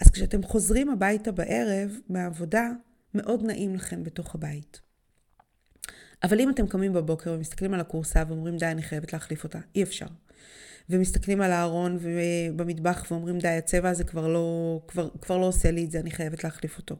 אז 0.00 0.10
כשאתם 0.10 0.42
חוזרים 0.42 0.90
הביתה 0.90 1.32
בערב 1.32 1.90
מהעבודה, 2.08 2.70
מאוד 3.14 3.42
נעים 3.42 3.74
לכם 3.74 4.02
בתוך 4.04 4.34
הבית. 4.34 4.85
אבל 6.22 6.40
אם 6.40 6.50
אתם 6.50 6.66
קמים 6.66 6.92
בבוקר 6.92 7.32
ומסתכלים 7.32 7.74
על 7.74 7.80
הכורסה 7.80 8.22
ואומרים, 8.28 8.56
די, 8.56 8.66
אני 8.66 8.82
חייבת 8.82 9.12
להחליף 9.12 9.44
אותה, 9.44 9.58
אי 9.74 9.82
אפשר. 9.82 10.06
ומסתכלים 10.90 11.40
על 11.40 11.52
הארון 11.52 11.98
במטבח 12.56 13.06
ואומרים, 13.10 13.38
די, 13.38 13.48
הצבע 13.48 13.88
הזה 13.88 14.04
כבר 14.04 14.28
לא, 14.28 14.80
כבר, 14.88 15.08
כבר 15.22 15.38
לא 15.38 15.46
עושה 15.46 15.70
לי 15.70 15.84
את 15.84 15.90
זה, 15.90 16.00
אני 16.00 16.10
חייבת 16.10 16.44
להחליף 16.44 16.78
אותו. 16.78 16.96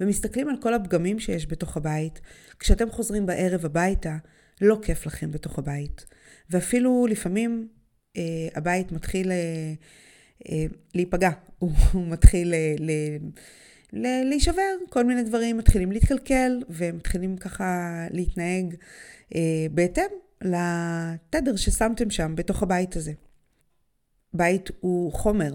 ומסתכלים 0.00 0.48
על 0.48 0.56
כל 0.60 0.74
הפגמים 0.74 1.20
שיש 1.20 1.46
בתוך 1.46 1.76
הבית, 1.76 2.20
כשאתם 2.58 2.90
חוזרים 2.90 3.26
בערב 3.26 3.64
הביתה, 3.64 4.16
לא 4.60 4.78
כיף 4.82 5.06
לכם 5.06 5.30
בתוך 5.30 5.58
הבית. 5.58 6.06
ואפילו 6.50 7.06
לפעמים 7.10 7.68
אה, 8.16 8.48
הבית 8.54 8.92
מתחיל 8.92 9.32
אה, 9.32 9.36
אה, 10.48 10.64
להיפגע, 10.94 11.30
הוא, 11.58 11.72
מתחיל 11.94 12.54
אה, 12.54 12.74
ל... 12.78 12.90
להישבר, 13.92 14.72
כל 14.88 15.04
מיני 15.04 15.22
דברים 15.22 15.56
מתחילים 15.56 15.92
להתקלקל 15.92 16.62
ומתחילים 16.68 17.36
ככה 17.36 18.06
להתנהג 18.10 18.74
אה, 19.34 19.66
בהתאם 19.74 20.10
לתדר 20.42 21.56
ששמתם 21.56 22.10
שם 22.10 22.32
בתוך 22.36 22.62
הבית 22.62 22.96
הזה. 22.96 23.12
בית 24.34 24.70
הוא 24.80 25.12
חומר, 25.12 25.54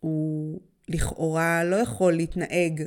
הוא 0.00 0.60
לכאורה 0.88 1.64
לא 1.64 1.76
יכול 1.76 2.12
להתנהג 2.12 2.82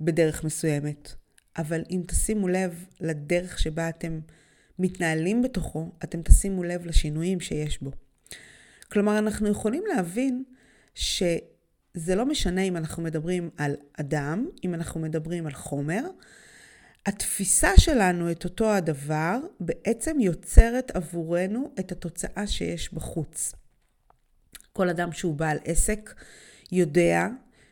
בדרך 0.00 0.44
מסוימת, 0.44 1.14
אבל 1.58 1.82
אם 1.90 2.02
תשימו 2.06 2.48
לב 2.48 2.84
לדרך 3.00 3.58
שבה 3.58 3.88
אתם 3.88 4.20
מתנהלים 4.78 5.42
בתוכו, 5.42 5.90
אתם 6.04 6.22
תשימו 6.22 6.64
לב 6.64 6.86
לשינויים 6.86 7.40
שיש 7.40 7.82
בו. 7.82 7.90
כלומר, 8.92 9.18
אנחנו 9.18 9.48
יכולים 9.48 9.82
להבין 9.94 10.44
שזה 11.96 12.14
לא 12.14 12.26
משנה 12.26 12.62
אם 12.62 12.76
אנחנו 12.76 13.02
מדברים 13.02 13.50
על 13.56 13.76
אדם, 14.00 14.46
אם 14.64 14.74
אנחנו 14.74 15.00
מדברים 15.00 15.46
על 15.46 15.52
חומר, 15.52 16.02
התפיסה 17.06 17.70
שלנו 17.76 18.30
את 18.30 18.44
אותו 18.44 18.72
הדבר 18.72 19.38
בעצם 19.60 20.20
יוצרת 20.20 20.90
עבורנו 20.90 21.72
את 21.80 21.92
התוצאה 21.92 22.46
שיש 22.46 22.94
בחוץ. 22.94 23.52
כל 24.72 24.88
אדם 24.88 25.12
שהוא 25.12 25.34
בעל 25.34 25.58
עסק 25.64 26.14
יודע 26.72 27.28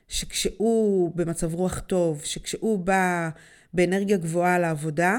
שכשהוא 0.08 1.12
במצב 1.14 1.54
רוח 1.54 1.80
טוב, 1.80 2.24
שכשהוא 2.24 2.78
בא 2.78 3.30
באנרגיה 3.74 4.16
גבוהה 4.16 4.58
לעבודה, 4.58 5.18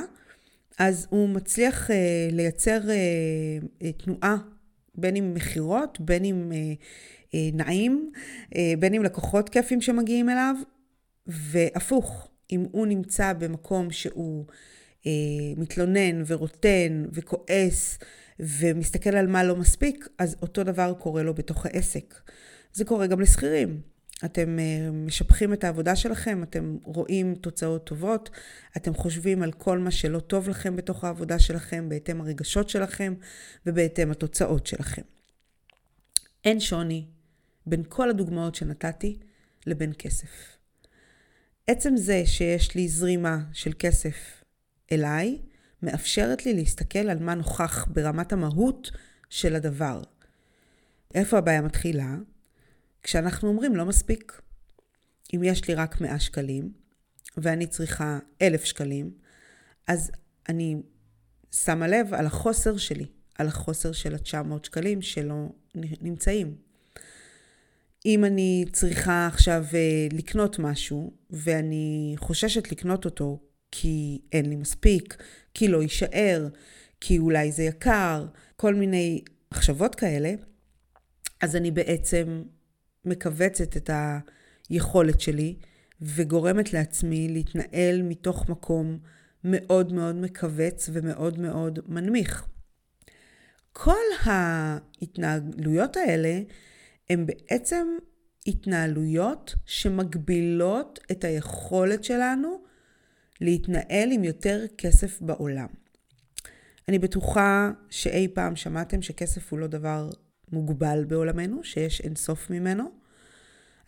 אז 0.79 1.08
הוא 1.10 1.29
מצליח 1.29 1.89
uh, 1.89 1.93
לייצר 2.31 2.81
uh, 2.81 3.84
uh, 3.84 4.03
תנועה, 4.03 4.38
בין 4.96 5.15
אם 5.15 5.34
מכירות, 5.34 6.00
בין 6.00 6.25
אם 6.25 6.51
uh, 6.51 6.84
נעים, 7.54 8.12
uh, 8.46 8.58
בין 8.80 8.94
אם 8.94 9.04
לקוחות 9.04 9.50
כיפים 9.50 9.82
שמגיעים 9.82 10.30
אליו, 10.30 10.56
והפוך, 11.28 12.30
אם 12.52 12.66
הוא 12.72 12.88
נמצא 12.88 13.34
במקום 13.34 13.92
שהוא 13.92 14.46
uh, 15.02 15.06
מתלונן 15.58 16.24
ורוטן 16.28 17.06
וכועס 17.14 18.00
ומסתכל 18.39 19.10
על 19.10 19.28
מה 19.28 19.44
לא 19.44 19.56
מספיק, 19.56 20.08
אז 20.17 20.36
אותו 20.41 20.63
דבר 20.63 20.94
קורה 20.94 21.24
לו 21.24 21.34
בתוך 21.34 21.65
העסק. 21.65 22.15
זה 22.74 22.86
קורה 22.86 23.08
גם 23.08 23.20
לשכירים. 23.20 23.82
אתם 24.26 24.60
אה, 24.60 24.91
משבחים 24.91 25.54
את 25.54 25.63
העבודה 25.63 25.96
שלכם, 25.96 26.44
אתם 26.44 26.78
רואים 26.84 27.36
תוצאות 27.36 27.86
טובות, 27.86 28.30
אתם 28.78 28.94
חושבים 28.94 29.44
על 29.44 29.52
כל 29.52 29.80
מה 29.80 29.91
שלא 29.91 30.20
טוב 30.20 30.50
לכם 30.50 30.76
בתוך 30.76 31.04
העבודה 31.04 31.39
שלכם, 31.39 31.89
בהתאם 31.89 32.22
הרגשות 32.22 32.70
שלכם 32.70 33.13
ובהתאם 33.65 34.12
התוצאות 34.12 34.67
שלכם. 34.67 35.02
אין 36.46 36.60
שוני 36.60 37.06
בין 37.65 37.84
כל 37.89 38.10
הדוגמאות 38.10 38.56
שנתתי 38.56 39.19
לבין 39.67 39.93
כסף. 40.00 40.58
עצם 41.67 41.97
זה 41.97 42.24
שיש 42.26 42.76
לי 42.76 42.88
זרימה 42.88 43.39
של 43.54 43.71
כסף 43.80 44.43
אליי, 44.91 45.41
מאפשרת 45.84 46.45
לי 46.45 46.54
להסתכל 46.54 47.00
על 47.10 47.19
מה 47.19 47.36
נוכח 47.36 47.88
ברמת 47.88 48.34
המהות 48.34 48.91
של 49.30 49.56
הדבר. 49.56 50.02
איפה 51.13 51.38
הבעיה 51.38 51.62
מתחילה? 51.62 52.15
כשאנחנו 53.04 53.50
אומרים 53.50 53.76
לא 53.76 53.86
מספיק. 53.86 54.41
אם 55.34 55.43
יש 55.43 55.67
לי 55.67 55.74
רק 55.74 56.02
100 56.02 56.19
שקלים 56.19 56.71
ואני 57.38 57.67
צריכה 57.67 58.19
1,000 58.41 58.65
שקלים, 58.65 59.12
אז 59.88 60.12
אני 60.50 60.76
שמה 61.52 61.88
לב 61.88 62.13
על 62.13 62.26
החוסר 62.26 62.78
שלי, 62.78 63.06
על 63.38 63.47
החוסר 63.47 63.91
של 63.91 64.15
ה-900 64.15 64.65
שקלים 64.65 65.02
שלא 65.02 65.50
נמצאים. 65.76 66.56
אם 68.06 68.26
אני 68.26 68.66
צריכה 68.72 69.28
עכשיו 69.28 69.66
אה, 69.74 70.08
לקנות 70.12 70.60
משהו 70.60 71.14
ואני 71.30 72.14
חוששת 72.18 72.72
לקנות 72.72 73.06
אותו 73.06 73.40
כי 73.72 74.22
אין 74.32 74.50
לי 74.50 74.56
מספיק, 74.56 75.24
כי 75.54 75.68
לא 75.68 75.82
יישאר, 75.82 76.48
כי 77.02 77.18
אולי 77.18 77.52
זה 77.52 77.64
יקר, 77.64 78.26
כל 78.56 78.76
מיני 78.76 79.24
מחשבות 79.52 79.96
כאלה, 79.96 80.34
אז 81.42 81.56
אני 81.56 81.72
בעצם 81.72 82.44
מכווצת 83.06 83.78
את 83.78 83.90
היכולת 84.70 85.22
שלי 85.22 85.56
וגורמת 86.02 86.74
לעצמי 86.74 87.28
להתנהל 87.30 88.02
מתוך 88.02 88.50
מקום 88.50 88.98
מאוד 89.44 89.94
מאוד 89.94 90.16
מכווץ 90.16 90.90
ומאוד 90.94 91.40
מאוד 91.40 91.80
מנמיך. 91.88 92.46
כל 93.74 94.02
ההתנהלויות 94.24 95.98
האלה 95.98 96.42
הן 97.10 97.26
בעצם 97.26 97.88
התנהלויות 98.48 99.56
שמגבילות 99.66 101.00
את 101.12 101.24
היכולת 101.24 102.04
שלנו 102.04 102.64
להתנהל 103.42 104.12
עם 104.12 104.24
יותר 104.24 104.66
כסף 104.78 105.22
בעולם. 105.22 105.68
אני 106.88 107.00
בטוחה 107.00 107.72
שאי 107.90 108.28
פעם 108.28 108.56
שמעתם 108.56 109.02
שכסף 109.02 109.52
הוא 109.52 109.60
לא 109.60 109.68
דבר 109.68 110.10
מוגבל 110.52 111.04
בעולמנו, 111.08 111.64
שיש 111.64 112.02
אינסוף 112.02 112.50
ממנו, 112.50 112.92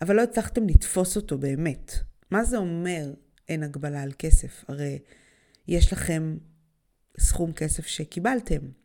אבל 0.02 0.16
לא 0.16 0.24
הצלחתם 0.24 0.68
לתפוס 0.68 1.16
אותו 1.16 1.38
באמת. 1.38 1.94
מה 2.32 2.44
זה 2.44 2.58
אומר 2.58 3.14
אין 3.50 3.64
הגבלה 3.64 4.02
על 4.02 4.12
כסף? 4.20 4.66
הרי 4.68 5.00
יש 5.68 5.94
לכם 5.94 6.38
סכום 7.20 7.54
כסף 7.54 7.86
שקיבלתם. 7.86 8.83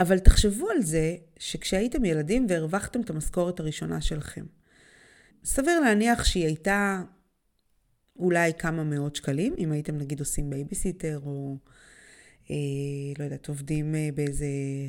אבל 0.00 0.18
תחשבו 0.18 0.70
על 0.70 0.82
זה 0.82 1.16
שכשהייתם 1.38 2.04
ילדים 2.04 2.46
והרווחתם 2.48 3.00
את 3.00 3.10
המשכורת 3.10 3.60
הראשונה 3.60 4.00
שלכם, 4.00 4.44
סביר 5.44 5.80
להניח 5.80 6.24
שהיא 6.24 6.44
הייתה 6.44 7.02
אולי 8.18 8.52
כמה 8.58 8.84
מאות 8.84 9.16
שקלים, 9.16 9.54
אם 9.58 9.72
הייתם 9.72 9.96
נגיד 9.96 10.20
עושים 10.20 10.50
בייביסיטר 10.50 11.20
או 11.26 11.56
אה, 12.50 12.56
לא 13.18 13.24
יודעת, 13.24 13.48
עובדים 13.48 13.94
אה, 13.94 14.08
באיזה 14.14 14.46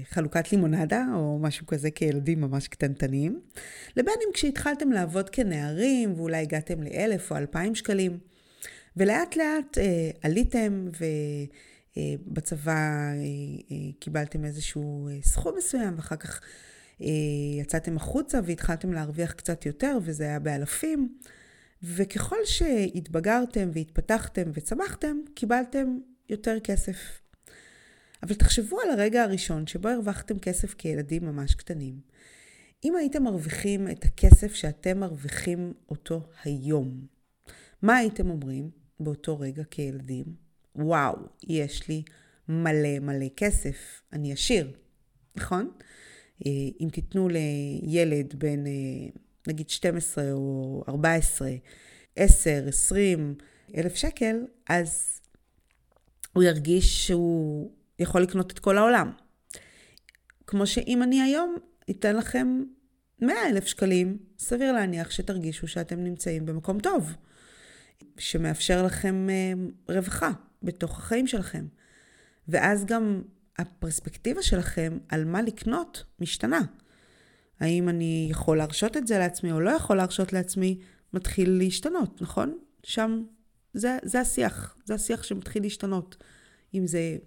חלוקת 0.10 0.52
לימונדה 0.52 1.06
או 1.16 1.40
משהו 1.42 1.66
כזה 1.66 1.92
כילדים 1.92 2.42
ממש 2.42 2.68
קטנטנים, 2.68 3.42
לבין 3.98 4.14
אם 4.28 4.34
כשהתחלתם 4.34 4.92
לעבוד 4.92 5.30
כנערים 5.30 6.14
ואולי 6.14 6.38
הגעתם 6.38 6.84
לאלף 6.84 7.32
או 7.32 7.38
אלפיים 7.38 7.76
שקלים, 7.76 8.18
ולאט 8.98 9.36
לאט 9.36 9.78
אה, 9.78 10.10
עליתם 10.22 10.88
ובצבא 10.88 11.77
אה, 11.98 12.16
אה, 13.72 13.92
קיבלתם 14.00 14.46
איזשהו 14.46 15.08
אה, 15.08 15.18
סכום 15.22 15.56
מסוים 15.58 15.94
ואחר 15.96 16.16
כך 16.16 16.42
אה, 17.02 17.08
יצאתם 17.62 17.98
החוצה 17.98 18.40
והתחלתם 18.44 18.94
להרוויח 18.94 19.32
קצת 19.32 19.66
יותר 19.66 19.98
וזה 20.04 20.24
היה 20.24 20.40
באלפים. 20.40 21.18
וככל 21.84 22.46
שהתבגרתם 22.46 23.70
והתפתחתם 23.74 24.52
וצמחתם, 24.54 25.18
קיבלתם 25.34 25.98
יותר 26.30 26.60
כסף. 26.60 27.22
אבל 28.24 28.36
תחשבו 28.36 28.82
על 28.82 28.90
הרגע 28.90 29.24
הראשון 29.24 29.68
שבו 29.68 29.90
הרווחתם 29.90 30.40
כסף 30.40 30.74
כילדים 30.74 31.26
ממש 31.26 31.56
קטנים. 31.56 32.00
אם 32.84 32.96
הייתם 32.96 33.24
מרוויחים 33.24 33.88
את 33.92 34.06
הכסף 34.06 34.54
שאתם 34.54 35.00
מרוויחים 35.00 35.74
אותו 35.90 36.30
היום, 36.44 37.06
מה 37.82 37.96
הייתם 37.96 38.30
אומרים 38.30 38.70
באותו 39.00 39.40
רגע 39.40 39.64
כילדים? 39.64 40.47
וואו, 40.78 41.16
יש 41.48 41.88
לי 41.88 42.04
מלא 42.50 43.00
מלא 43.02 43.26
כסף, 43.38 44.02
אני 44.14 44.34
עשיר, 44.34 44.72
נכון? 45.36 45.72
אה, 46.46 46.52
אם 46.82 46.90
תיתנו 46.92 47.30
לילד 47.30 48.34
בן 48.38 48.68
אה, 48.68 48.72
נגיד 49.48 49.70
12 49.70 50.32
או 50.32 50.84
14, 50.90 51.50
10, 52.16 52.64
20 52.68 53.36
אלף 53.78 53.96
שקל, 53.96 54.36
אז 54.70 55.22
הוא 56.34 56.44
ירגיש 56.44 57.08
שהוא 57.08 57.72
יכול 58.00 58.22
לקנות 58.22 58.52
את 58.52 58.60
כל 58.60 58.78
העולם. 58.78 59.12
כמו 60.48 60.68
שאם 60.68 61.04
אני 61.04 61.22
היום 61.22 61.56
ייתן 61.88 62.16
לכם 62.16 62.64
100 63.22 63.36
אלף 63.50 63.66
שקלים, 63.66 64.18
סביר 64.40 64.72
להניח 64.72 65.12
שתרגישו 65.12 65.68
שאתם 65.68 66.04
נמצאים 66.04 66.46
במקום 66.46 66.80
טוב, 66.80 67.14
שמאפשר 68.18 68.86
לכם 68.86 69.28
אה, 69.30 69.54
רווחה 69.96 70.32
בתוך 70.64 71.00
החיים 71.00 71.28
שלכם. 71.28 71.66
ואז 72.48 72.86
גם 72.86 73.22
הפרספקטיבה 73.58 74.42
שלכם 74.42 74.98
על 75.10 75.26
מה 75.26 75.42
לקנות 75.42 76.04
משתנה. 76.20 76.62
האם 77.60 77.90
אני 77.90 78.28
יכול 78.32 78.58
להרשות 78.58 78.98
את 78.98 79.08
זה 79.08 79.20
לעצמי 79.20 79.52
או 79.52 79.60
לא 79.60 79.70
יכול 79.70 79.98
להרשות 79.98 80.34
לעצמי, 80.34 80.80
מתחיל 81.14 81.50
להשתנות, 81.58 82.22
נכון? 82.22 82.58
שם 82.84 83.24
זה, 83.74 83.98
זה 84.04 84.20
השיח, 84.20 84.78
זה 84.86 84.94
השיח 84.94 85.24
שמתחיל 85.24 85.64
להשתנות. 85.64 86.24
אם 86.74 86.88
זה 86.88 87.18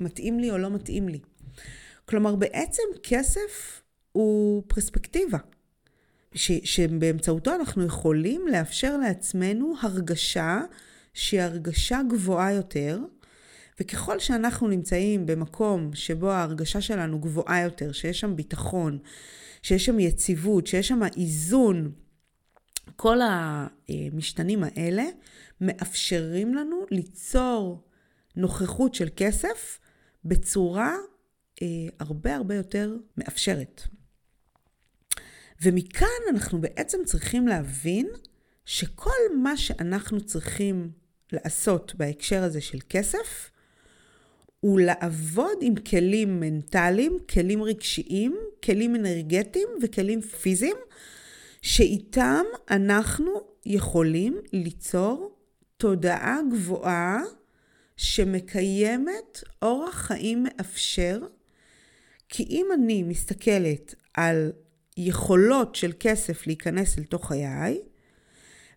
מתאים 0.00 0.40
לי 0.40 0.50
או 0.50 0.58
לא 0.58 0.70
מתאים 0.70 1.08
לי. 1.08 1.20
כלומר, 2.04 2.36
בעצם 2.36 2.82
כסף 3.02 3.82
הוא 4.12 4.62
פרספקטיבה, 4.66 5.38
ש, 6.34 6.52
שבאמצעותו 6.64 7.54
אנחנו 7.54 7.84
יכולים 7.84 8.48
לאפשר 8.48 8.96
לעצמנו 8.96 9.74
הרגשה 9.82 10.60
שהיא 11.14 11.40
הרגשה 11.40 12.00
גבוהה 12.10 12.52
יותר, 12.52 12.98
וככל 13.80 14.18
שאנחנו 14.18 14.68
נמצאים 14.68 15.26
במקום 15.26 15.90
שבו 15.94 16.30
ההרגשה 16.30 16.80
שלנו 16.80 17.20
גבוהה 17.20 17.62
יותר, 17.62 17.92
שיש 17.92 18.20
שם 18.20 18.36
ביטחון, 18.36 18.98
שיש 19.62 19.86
שם 19.86 20.00
יציבות, 20.00 20.66
שיש 20.66 20.88
שם 20.88 21.00
איזון, 21.16 21.92
כל 22.96 23.18
המשתנים 23.22 24.64
האלה 24.64 25.04
מאפשרים 25.60 26.54
לנו 26.54 26.84
ליצור 26.90 27.84
נוכחות 28.36 28.94
של 28.94 29.08
כסף 29.16 29.80
בצורה 30.24 30.96
אה, 31.62 31.66
הרבה 31.98 32.36
הרבה 32.36 32.54
יותר 32.54 32.96
מאפשרת. 33.16 33.82
ומכאן 35.62 36.06
אנחנו 36.30 36.60
בעצם 36.60 36.98
צריכים 37.04 37.48
להבין 37.48 38.08
שכל 38.68 39.20
מה 39.42 39.56
שאנחנו 39.56 40.20
צריכים 40.20 40.90
לעשות 41.32 41.94
בהקשר 41.94 42.42
הזה 42.42 42.60
של 42.60 42.78
כסף, 42.88 43.50
הוא 44.60 44.80
לעבוד 44.80 45.58
עם 45.60 45.74
כלים 45.76 46.40
מנטליים, 46.40 47.18
כלים 47.30 47.62
רגשיים, 47.62 48.36
כלים 48.64 48.94
אנרגטיים 48.94 49.68
וכלים 49.82 50.20
פיזיים, 50.20 50.76
שאיתם 51.62 52.44
אנחנו 52.70 53.30
יכולים 53.66 54.40
ליצור 54.52 55.38
תודעה 55.76 56.38
גבוהה 56.52 57.22
שמקיימת 57.96 59.42
אורח 59.62 59.94
חיים 59.94 60.42
מאפשר, 60.42 61.20
כי 62.28 62.42
אם 62.42 62.66
אני 62.74 63.02
מסתכלת 63.02 63.94
על 64.14 64.52
יכולות 64.96 65.74
של 65.74 65.92
כסף 66.00 66.46
להיכנס 66.46 66.98
אל 66.98 67.04
תוך 67.04 67.28
חיי, 67.28 67.87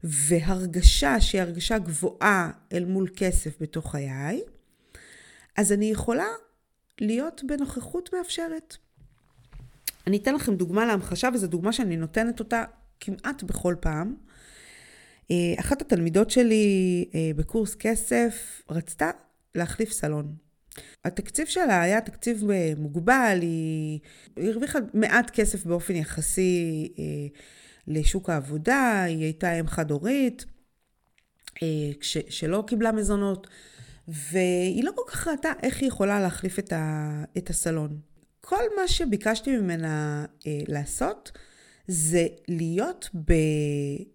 והרגשה 0.03 1.21
שהיא 1.21 1.41
הרגשה 1.41 1.77
גבוהה 1.77 2.51
אל 2.73 2.85
מול 2.85 3.09
כסף 3.15 3.61
בתוך 3.61 3.91
חיי, 3.91 4.41
אז 5.57 5.71
אני 5.71 5.85
יכולה 5.85 6.27
להיות 7.01 7.41
בנוכחות 7.47 8.09
מאפשרת. 8.13 8.77
אני 10.07 10.17
אתן 10.17 10.35
לכם 10.35 10.55
דוגמה 10.55 10.85
להמחשה, 10.85 11.29
וזו 11.33 11.47
דוגמה 11.47 11.73
שאני 11.73 11.97
נותנת 11.97 12.39
אותה 12.39 12.63
כמעט 12.99 13.43
בכל 13.43 13.75
פעם. 13.79 14.15
אה, 15.31 15.53
אחת 15.59 15.81
התלמידות 15.81 16.31
שלי 16.31 17.05
אה, 17.15 17.31
בקורס 17.35 17.75
כסף 17.75 18.61
רצתה 18.69 19.11
להחליף 19.55 19.91
סלון. 19.91 20.35
התקציב 21.05 21.47
שלה 21.47 21.81
היה 21.81 22.01
תקציב 22.01 22.49
אה, 22.51 22.73
מוגבל, 22.77 23.39
היא 23.41 23.99
הרוויחה 24.37 24.79
מעט 24.93 25.29
כסף 25.29 25.65
באופן 25.65 25.95
יחסי 25.95 26.87
לשוק 27.87 28.29
העבודה, 28.29 29.03
היא 29.03 29.23
הייתה 29.23 29.59
אם 29.59 29.67
חד-הורית, 29.67 30.45
שלא 32.29 32.63
קיבלה 32.67 32.91
מזונות, 32.91 33.47
והיא 34.07 34.83
לא 34.83 34.91
כל 34.95 35.11
כך 35.11 35.27
ראתה 35.27 35.51
איך 35.63 35.81
היא 35.81 35.87
יכולה 35.87 36.19
להחליף 36.19 36.59
את, 36.59 36.73
ה, 36.73 37.23
את 37.37 37.49
הסלון. 37.49 37.99
כל 38.41 38.63
מה 38.81 38.87
שביקשתי 38.87 39.57
ממנה 39.57 40.25
לעשות, 40.45 41.31
זה 41.87 42.27
להיות 42.47 43.09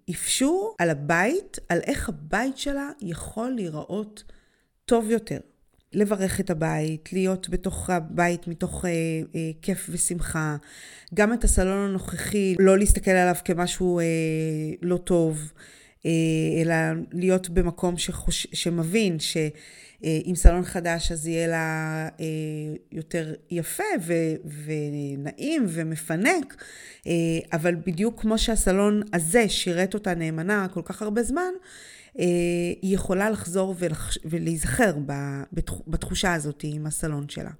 באפשור 0.08 0.76
על 0.78 0.90
הבית, 0.90 1.58
על 1.68 1.80
איך 1.80 2.08
הבית 2.08 2.58
שלה 2.58 2.90
יכול 3.00 3.50
להיראות 3.50 4.24
טוב 4.84 5.10
יותר. 5.10 5.38
לברך 5.96 6.40
את 6.40 6.50
הבית, 6.50 7.08
להיות 7.12 7.48
בתוך 7.48 7.90
הבית 7.90 8.48
מתוך 8.48 8.84
אה, 8.84 8.90
אה, 9.34 9.50
כיף 9.62 9.86
ושמחה. 9.90 10.56
גם 11.14 11.32
את 11.32 11.44
הסלון 11.44 11.88
הנוכחי, 11.88 12.54
לא 12.58 12.78
להסתכל 12.78 13.10
עליו 13.10 13.34
כמשהו 13.44 13.98
אה, 13.98 14.04
לא 14.82 14.96
טוב, 14.96 15.52
אה, 16.06 16.10
אלא 16.62 16.74
להיות 17.12 17.48
במקום 17.48 17.96
שחוש... 17.96 18.46
שמבין 18.52 19.18
ש... 19.18 19.36
אה, 20.04 20.18
עם 20.24 20.34
סלון 20.34 20.64
חדש 20.64 21.12
אז 21.12 21.26
יהיה 21.26 21.46
לה 21.48 22.08
אה, 22.20 22.24
יותר 22.92 23.34
יפה 23.50 23.84
ו- 24.02 24.34
ונעים 24.64 25.66
ומפנק, 25.68 26.64
אה, 27.06 27.12
אבל 27.52 27.74
בדיוק 27.86 28.20
כמו 28.20 28.38
שהסלון 28.38 29.02
הזה 29.12 29.48
שירת 29.48 29.94
אותה 29.94 30.14
נאמנה 30.14 30.66
כל 30.74 30.82
כך 30.84 31.02
הרבה 31.02 31.22
זמן, 31.22 31.50
היא 32.82 32.94
יכולה 32.94 33.30
לחזור. 33.30 33.74
ולהיזכר 34.24 34.96
בתחושה 35.86 36.34
הזאת 36.34 36.60
עם 36.64 36.86
הסלון 36.86 37.28
שלה. 37.28 37.50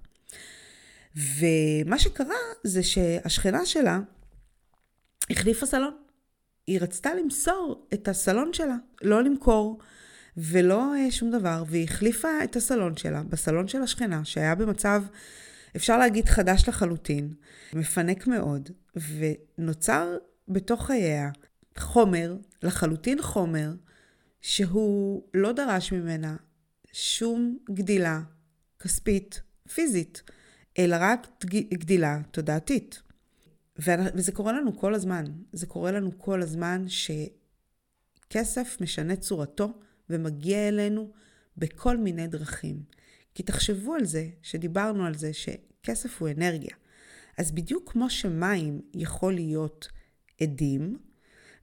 ומה 1.17 1.99
שקרה 1.99 2.37
זה 2.65 2.83
שהשכנה 2.83 3.67
שלה 3.67 4.01
החליפה 5.31 5.67
סלון. 5.67 5.97
היא 6.67 6.81
רצתה 6.81 7.15
למסור 7.15 7.89
את 7.95 8.09
הסלון 8.09 8.53
שלה, 8.53 8.77
לא 9.03 9.23
למכור. 9.23 9.79
ולא 10.37 10.95
אה, 10.95 11.11
שום 11.11 11.31
דבר, 11.31 11.65
והיא 11.67 11.85
החליפה 11.85 12.29
את 12.45 12.57
הסלון 12.57 12.97
שלה 12.97 13.23
בסלון 13.23 13.69
של 13.69 13.83
השכנה, 13.83 14.25
שהיה 14.25 14.55
במצב, 14.55 15.03
אפשר 15.77 15.99
להגיד, 15.99 16.29
חדש 16.29 16.69
לחלוטין, 16.69 17.35
מפנק 17.73 18.27
מאוד, 18.27 18.71
ונוצר 18.97 20.17
בתוך 20.49 20.87
חייה 20.87 21.31
חומר, 21.79 22.37
לחלוטין 22.63 23.23
חומר, 23.23 23.73
שהוא 24.49 25.23
לא 25.35 25.53
דרש 25.53 25.93
ממנה 25.93 26.37
שום 26.93 27.59
גדילה 27.71 28.21
כספית, 28.79 29.43
פיזית, 29.75 30.23
אלא 30.79 30.97
רק 31.01 31.45
גדילה 31.75 32.21
תודעתית. 32.31 33.03
וזה 33.79 34.33
קורה 34.33 34.53
לנו 34.53 34.79
כל 34.79 34.95
הזמן. 34.95 35.25
זה 35.53 35.67
קורה 35.67 35.93
לנו 35.93 36.19
כל 36.19 36.43
הזמן 36.43 36.85
שכסף 38.29 38.77
משנה 38.81 39.17
צורתו 39.17 39.79
ומגיע 40.11 40.69
אלינו 40.69 41.13
בכל 41.57 41.97
מיני 41.97 42.27
דרכים. 42.27 42.83
כי 43.35 43.43
תחשבו 43.43 43.95
על 43.95 44.05
זה, 44.05 44.29
שדיברנו 44.43 45.07
על 45.07 45.15
זה, 45.15 45.31
שכסף 45.33 46.21
הוא 46.23 46.29
אנרגיה. 46.29 46.77
אז 47.39 47.53
בדיוק 47.53 47.93
כמו 47.93 48.11
שמים 48.11 48.81
יכול 48.95 49.35
להיות 49.35 49.89
עדים, 50.41 50.99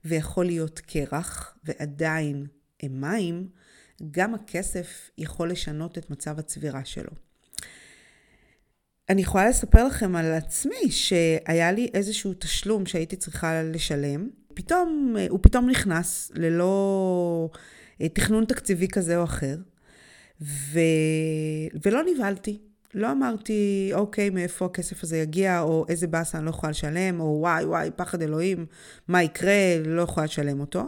ויכול 0.04 0.46
להיות 0.46 0.78
קרח, 0.78 1.56
ועדיין 1.64 2.46
מים, 2.82 3.48
גם 4.10 4.34
הכסף 4.34 5.10
יכול 5.18 5.50
לשנות 5.50 5.98
את 5.98 6.10
מצב 6.10 6.38
הצבירה 6.38 6.84
שלו. 6.84 7.10
אני 9.08 9.22
יכולה 9.22 9.48
לספר 9.48 9.86
לכם 9.86 10.16
על 10.16 10.32
עצמי 10.32 10.90
שהיה 10.90 11.72
לי 11.72 11.88
איזשהו 11.94 12.32
תשלום 12.38 12.86
שהייתי 12.86 13.16
צריכה 13.16 13.62
לשלם. 13.62 14.28
פתאום, 14.54 15.16
הוא 15.28 15.38
פתאום 15.42 15.70
נכנס 15.70 16.32
ללא 16.34 17.50
אה, 18.00 18.08
תכנון 18.08 18.44
תקציבי 18.44 18.88
כזה 18.88 19.16
או 19.16 19.24
אחר, 19.24 19.56
ו... 20.40 20.78
ולא 21.82 22.02
נבהלתי. 22.14 22.58
לא 22.94 23.12
אמרתי, 23.12 23.90
אוקיי, 23.94 24.30
מאיפה 24.30 24.64
הכסף 24.64 25.02
הזה 25.02 25.18
יגיע, 25.18 25.60
או 25.60 25.86
איזה 25.88 26.06
באסה 26.06 26.38
אני 26.38 26.44
לא 26.46 26.50
יכולה 26.50 26.70
לשלם, 26.70 27.20
או 27.20 27.36
וואי, 27.40 27.64
וואי, 27.64 27.90
פחד 27.96 28.22
אלוהים, 28.22 28.66
מה 29.08 29.22
יקרה, 29.22 29.78
לא 29.84 30.02
יכולה 30.02 30.24
לשלם 30.24 30.60
אותו. 30.60 30.82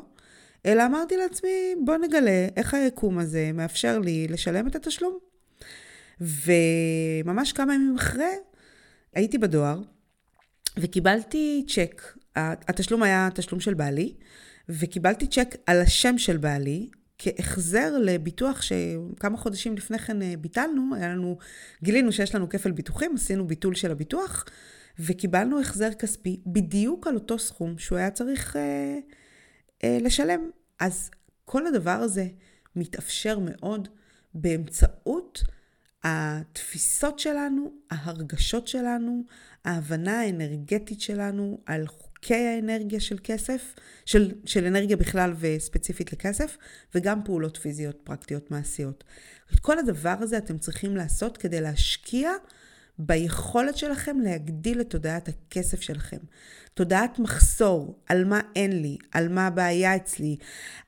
אלא 0.66 0.86
אמרתי 0.86 1.16
לעצמי, 1.16 1.74
בוא 1.84 1.96
נגלה 1.96 2.48
איך 2.56 2.74
היקום 2.74 3.18
הזה 3.18 3.50
מאפשר 3.54 3.98
לי 3.98 4.26
לשלם 4.28 4.66
את 4.66 4.76
התשלום. 4.76 5.18
וממש 6.20 7.52
כמה 7.52 7.74
ימים 7.74 7.94
אחרי, 7.96 8.34
הייתי 9.14 9.38
בדואר, 9.38 9.80
וקיבלתי 10.76 11.64
צ'ק. 11.68 12.02
התשלום 12.36 13.02
היה 13.02 13.28
תשלום 13.34 13.60
של 13.60 13.74
בעלי, 13.74 14.14
וקיבלתי 14.68 15.26
צ'ק 15.26 15.56
על 15.66 15.80
השם 15.80 16.18
של 16.18 16.36
בעלי, 16.36 16.88
כהחזר 17.18 17.98
לביטוח 17.98 18.62
שכמה 18.62 19.36
חודשים 19.36 19.76
לפני 19.76 19.98
כן 19.98 20.22
אה, 20.22 20.34
ביטלנו, 20.40 20.94
היה 20.94 21.08
לנו, 21.08 21.38
גילינו 21.82 22.12
שיש 22.12 22.34
לנו 22.34 22.48
כפל 22.48 22.70
ביטוחים, 22.70 23.14
עשינו 23.14 23.46
ביטול 23.46 23.74
של 23.74 23.90
הביטוח, 23.90 24.44
וקיבלנו 24.98 25.60
החזר 25.60 25.92
כספי 25.92 26.40
בדיוק 26.46 27.06
על 27.06 27.14
אותו 27.14 27.38
סכום 27.38 27.78
שהוא 27.78 27.98
היה 27.98 28.10
צריך 28.10 28.56
אה, 28.56 28.98
אה, 29.84 29.98
לשלם. 30.00 30.50
אז 30.80 31.10
כל 31.44 31.66
הדבר 31.66 31.90
הזה 31.90 32.26
מתאפשר 32.76 33.38
מאוד 33.38 33.88
באמצעות 34.34 35.42
התפיסות 36.04 37.18
שלנו, 37.18 37.72
ההרגשות 37.90 38.68
שלנו, 38.68 39.22
ההבנה 39.64 40.20
האנרגטית 40.20 41.00
שלנו 41.00 41.60
על 41.66 41.86
חוקי 41.86 42.34
האנרגיה 42.34 43.00
של 43.00 43.18
כסף, 43.24 43.74
של, 44.04 44.32
של 44.44 44.66
אנרגיה 44.66 44.96
בכלל 44.96 45.34
וספציפית 45.38 46.12
לכסף, 46.12 46.56
וגם 46.94 47.24
פעולות 47.24 47.56
פיזיות, 47.56 48.00
פרקטיות, 48.04 48.50
מעשיות. 48.50 49.04
את 49.54 49.60
כל 49.60 49.78
הדבר 49.78 50.14
הזה 50.20 50.38
אתם 50.38 50.58
צריכים 50.58 50.96
לעשות 50.96 51.36
כדי 51.38 51.60
להשקיע 51.60 52.30
ביכולת 52.98 53.76
שלכם 53.76 54.20
להגדיל 54.20 54.80
את 54.80 54.90
תודעת 54.90 55.28
הכסף 55.28 55.80
שלכם. 55.80 56.16
תודעת 56.74 57.18
מחסור, 57.18 57.98
על 58.06 58.24
מה 58.24 58.40
אין 58.56 58.82
לי, 58.82 58.96
על 59.12 59.28
מה 59.28 59.46
הבעיה 59.46 59.96
אצלי, 59.96 60.36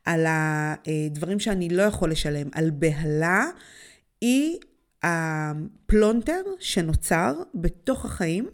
על 0.04 0.26
הדברים 0.28 1.40
שאני 1.40 1.68
לא 1.68 1.82
יכול 1.82 2.10
לשלם, 2.10 2.48
על 2.52 2.70
בהלה, 2.70 3.44
היא 4.20 4.58
הפלונטר 5.02 6.42
שנוצר 6.60 7.32
בתוך 7.54 8.04
החיים 8.04 8.48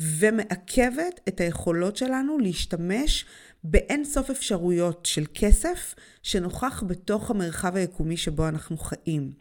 ומעכבת 0.00 1.20
את 1.28 1.40
היכולות 1.40 1.96
שלנו 1.96 2.38
להשתמש 2.38 3.24
באין 3.64 4.04
סוף 4.04 4.30
אפשרויות 4.30 5.06
של 5.06 5.24
כסף 5.34 5.94
שנוכח 6.22 6.82
בתוך 6.86 7.30
המרחב 7.30 7.76
היקומי 7.76 8.16
שבו 8.16 8.48
אנחנו 8.48 8.76
חיים. 8.78 9.32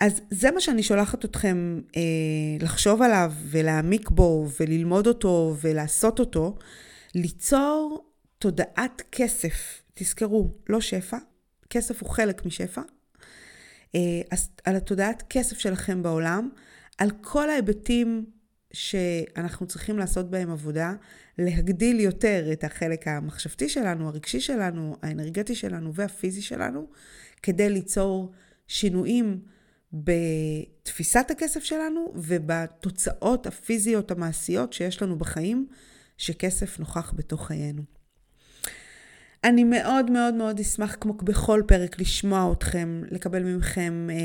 אז 0.00 0.20
זה 0.30 0.50
מה 0.50 0.60
שאני 0.60 0.82
שולחת 0.82 1.24
אתכם 1.24 1.80
אה, 1.96 2.02
לחשוב 2.60 3.02
עליו 3.02 3.32
ולהעמיק 3.44 4.10
בו 4.10 4.46
וללמוד 4.60 5.06
אותו 5.06 5.56
ולעשות 5.60 6.20
אותו, 6.20 6.56
ליצור 7.14 8.04
תודעת 8.38 9.02
כסף. 9.12 9.82
תזכרו, 9.94 10.54
לא 10.68 10.80
שפע, 10.80 11.18
כסף 11.70 12.02
הוא 12.02 12.10
חלק 12.10 12.46
משפע. 12.46 12.82
אה, 13.94 14.20
אז 14.30 14.50
על 14.64 14.76
התודעת 14.76 15.22
כסף 15.30 15.58
שלכם 15.58 16.02
בעולם, 16.02 16.48
על 16.98 17.10
כל 17.20 17.50
ההיבטים 17.50 18.24
שאנחנו 18.72 19.66
צריכים 19.66 19.98
לעשות 19.98 20.30
בהם 20.30 20.50
עבודה, 20.50 20.92
להגדיל 21.38 22.00
יותר 22.00 22.48
את 22.52 22.64
החלק 22.64 23.08
המחשבתי 23.08 23.68
שלנו, 23.68 24.08
הרגשי 24.08 24.40
שלנו, 24.40 24.96
האנרגטי 25.02 25.54
שלנו 25.54 25.94
והפיזי 25.94 26.42
שלנו, 26.42 26.86
כדי 27.42 27.70
ליצור 27.70 28.32
שינויים 28.68 29.40
בתפיסת 29.92 31.30
הכסף 31.30 31.64
שלנו 31.64 32.12
ובתוצאות 32.14 33.46
הפיזיות 33.46 34.10
המעשיות 34.10 34.72
שיש 34.72 35.02
לנו 35.02 35.18
בחיים, 35.18 35.68
שכסף 36.16 36.78
נוכח 36.78 37.12
בתוך 37.16 37.46
חיינו. 37.46 37.97
אני 39.44 39.64
מאוד 39.64 40.10
מאוד 40.10 40.34
מאוד 40.34 40.60
אשמח, 40.60 40.96
כמו 41.00 41.12
בכל 41.12 41.62
פרק, 41.66 42.00
לשמוע 42.00 42.52
אתכם, 42.52 43.02
לקבל 43.10 43.56
מכם 43.56 44.08
אה, 44.10 44.16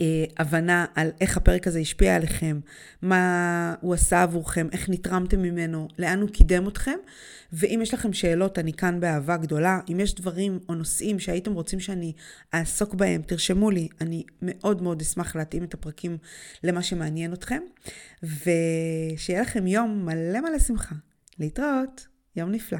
אה, 0.00 0.24
הבנה 0.38 0.86
על 0.94 1.10
איך 1.20 1.36
הפרק 1.36 1.66
הזה 1.66 1.78
השפיע 1.78 2.16
עליכם, 2.16 2.60
מה 3.02 3.74
הוא 3.80 3.94
עשה 3.94 4.22
עבורכם, 4.22 4.66
איך 4.72 4.88
נתרמתם 4.88 5.42
ממנו, 5.42 5.88
לאן 5.98 6.20
הוא 6.20 6.28
קידם 6.30 6.68
אתכם. 6.68 6.96
ואם 7.52 7.78
יש 7.82 7.94
לכם 7.94 8.12
שאלות, 8.12 8.58
אני 8.58 8.72
כאן 8.72 9.00
באהבה 9.00 9.36
גדולה. 9.36 9.80
אם 9.92 10.00
יש 10.00 10.14
דברים 10.14 10.58
או 10.68 10.74
נושאים 10.74 11.18
שהייתם 11.18 11.52
רוצים 11.52 11.80
שאני 11.80 12.12
אעסוק 12.54 12.94
בהם, 12.94 13.22
תרשמו 13.22 13.70
לי. 13.70 13.88
אני 14.00 14.24
מאוד 14.42 14.82
מאוד 14.82 15.00
אשמח 15.00 15.36
להתאים 15.36 15.64
את 15.64 15.74
הפרקים 15.74 16.18
למה 16.64 16.82
שמעניין 16.82 17.32
אתכם. 17.32 17.62
ושיהיה 18.22 19.40
לכם 19.40 19.66
יום 19.66 20.06
מלא 20.06 20.40
מלא 20.40 20.58
שמחה. 20.58 20.94
להתראות, 21.38 22.06
יום 22.36 22.50
נפלא. 22.50 22.78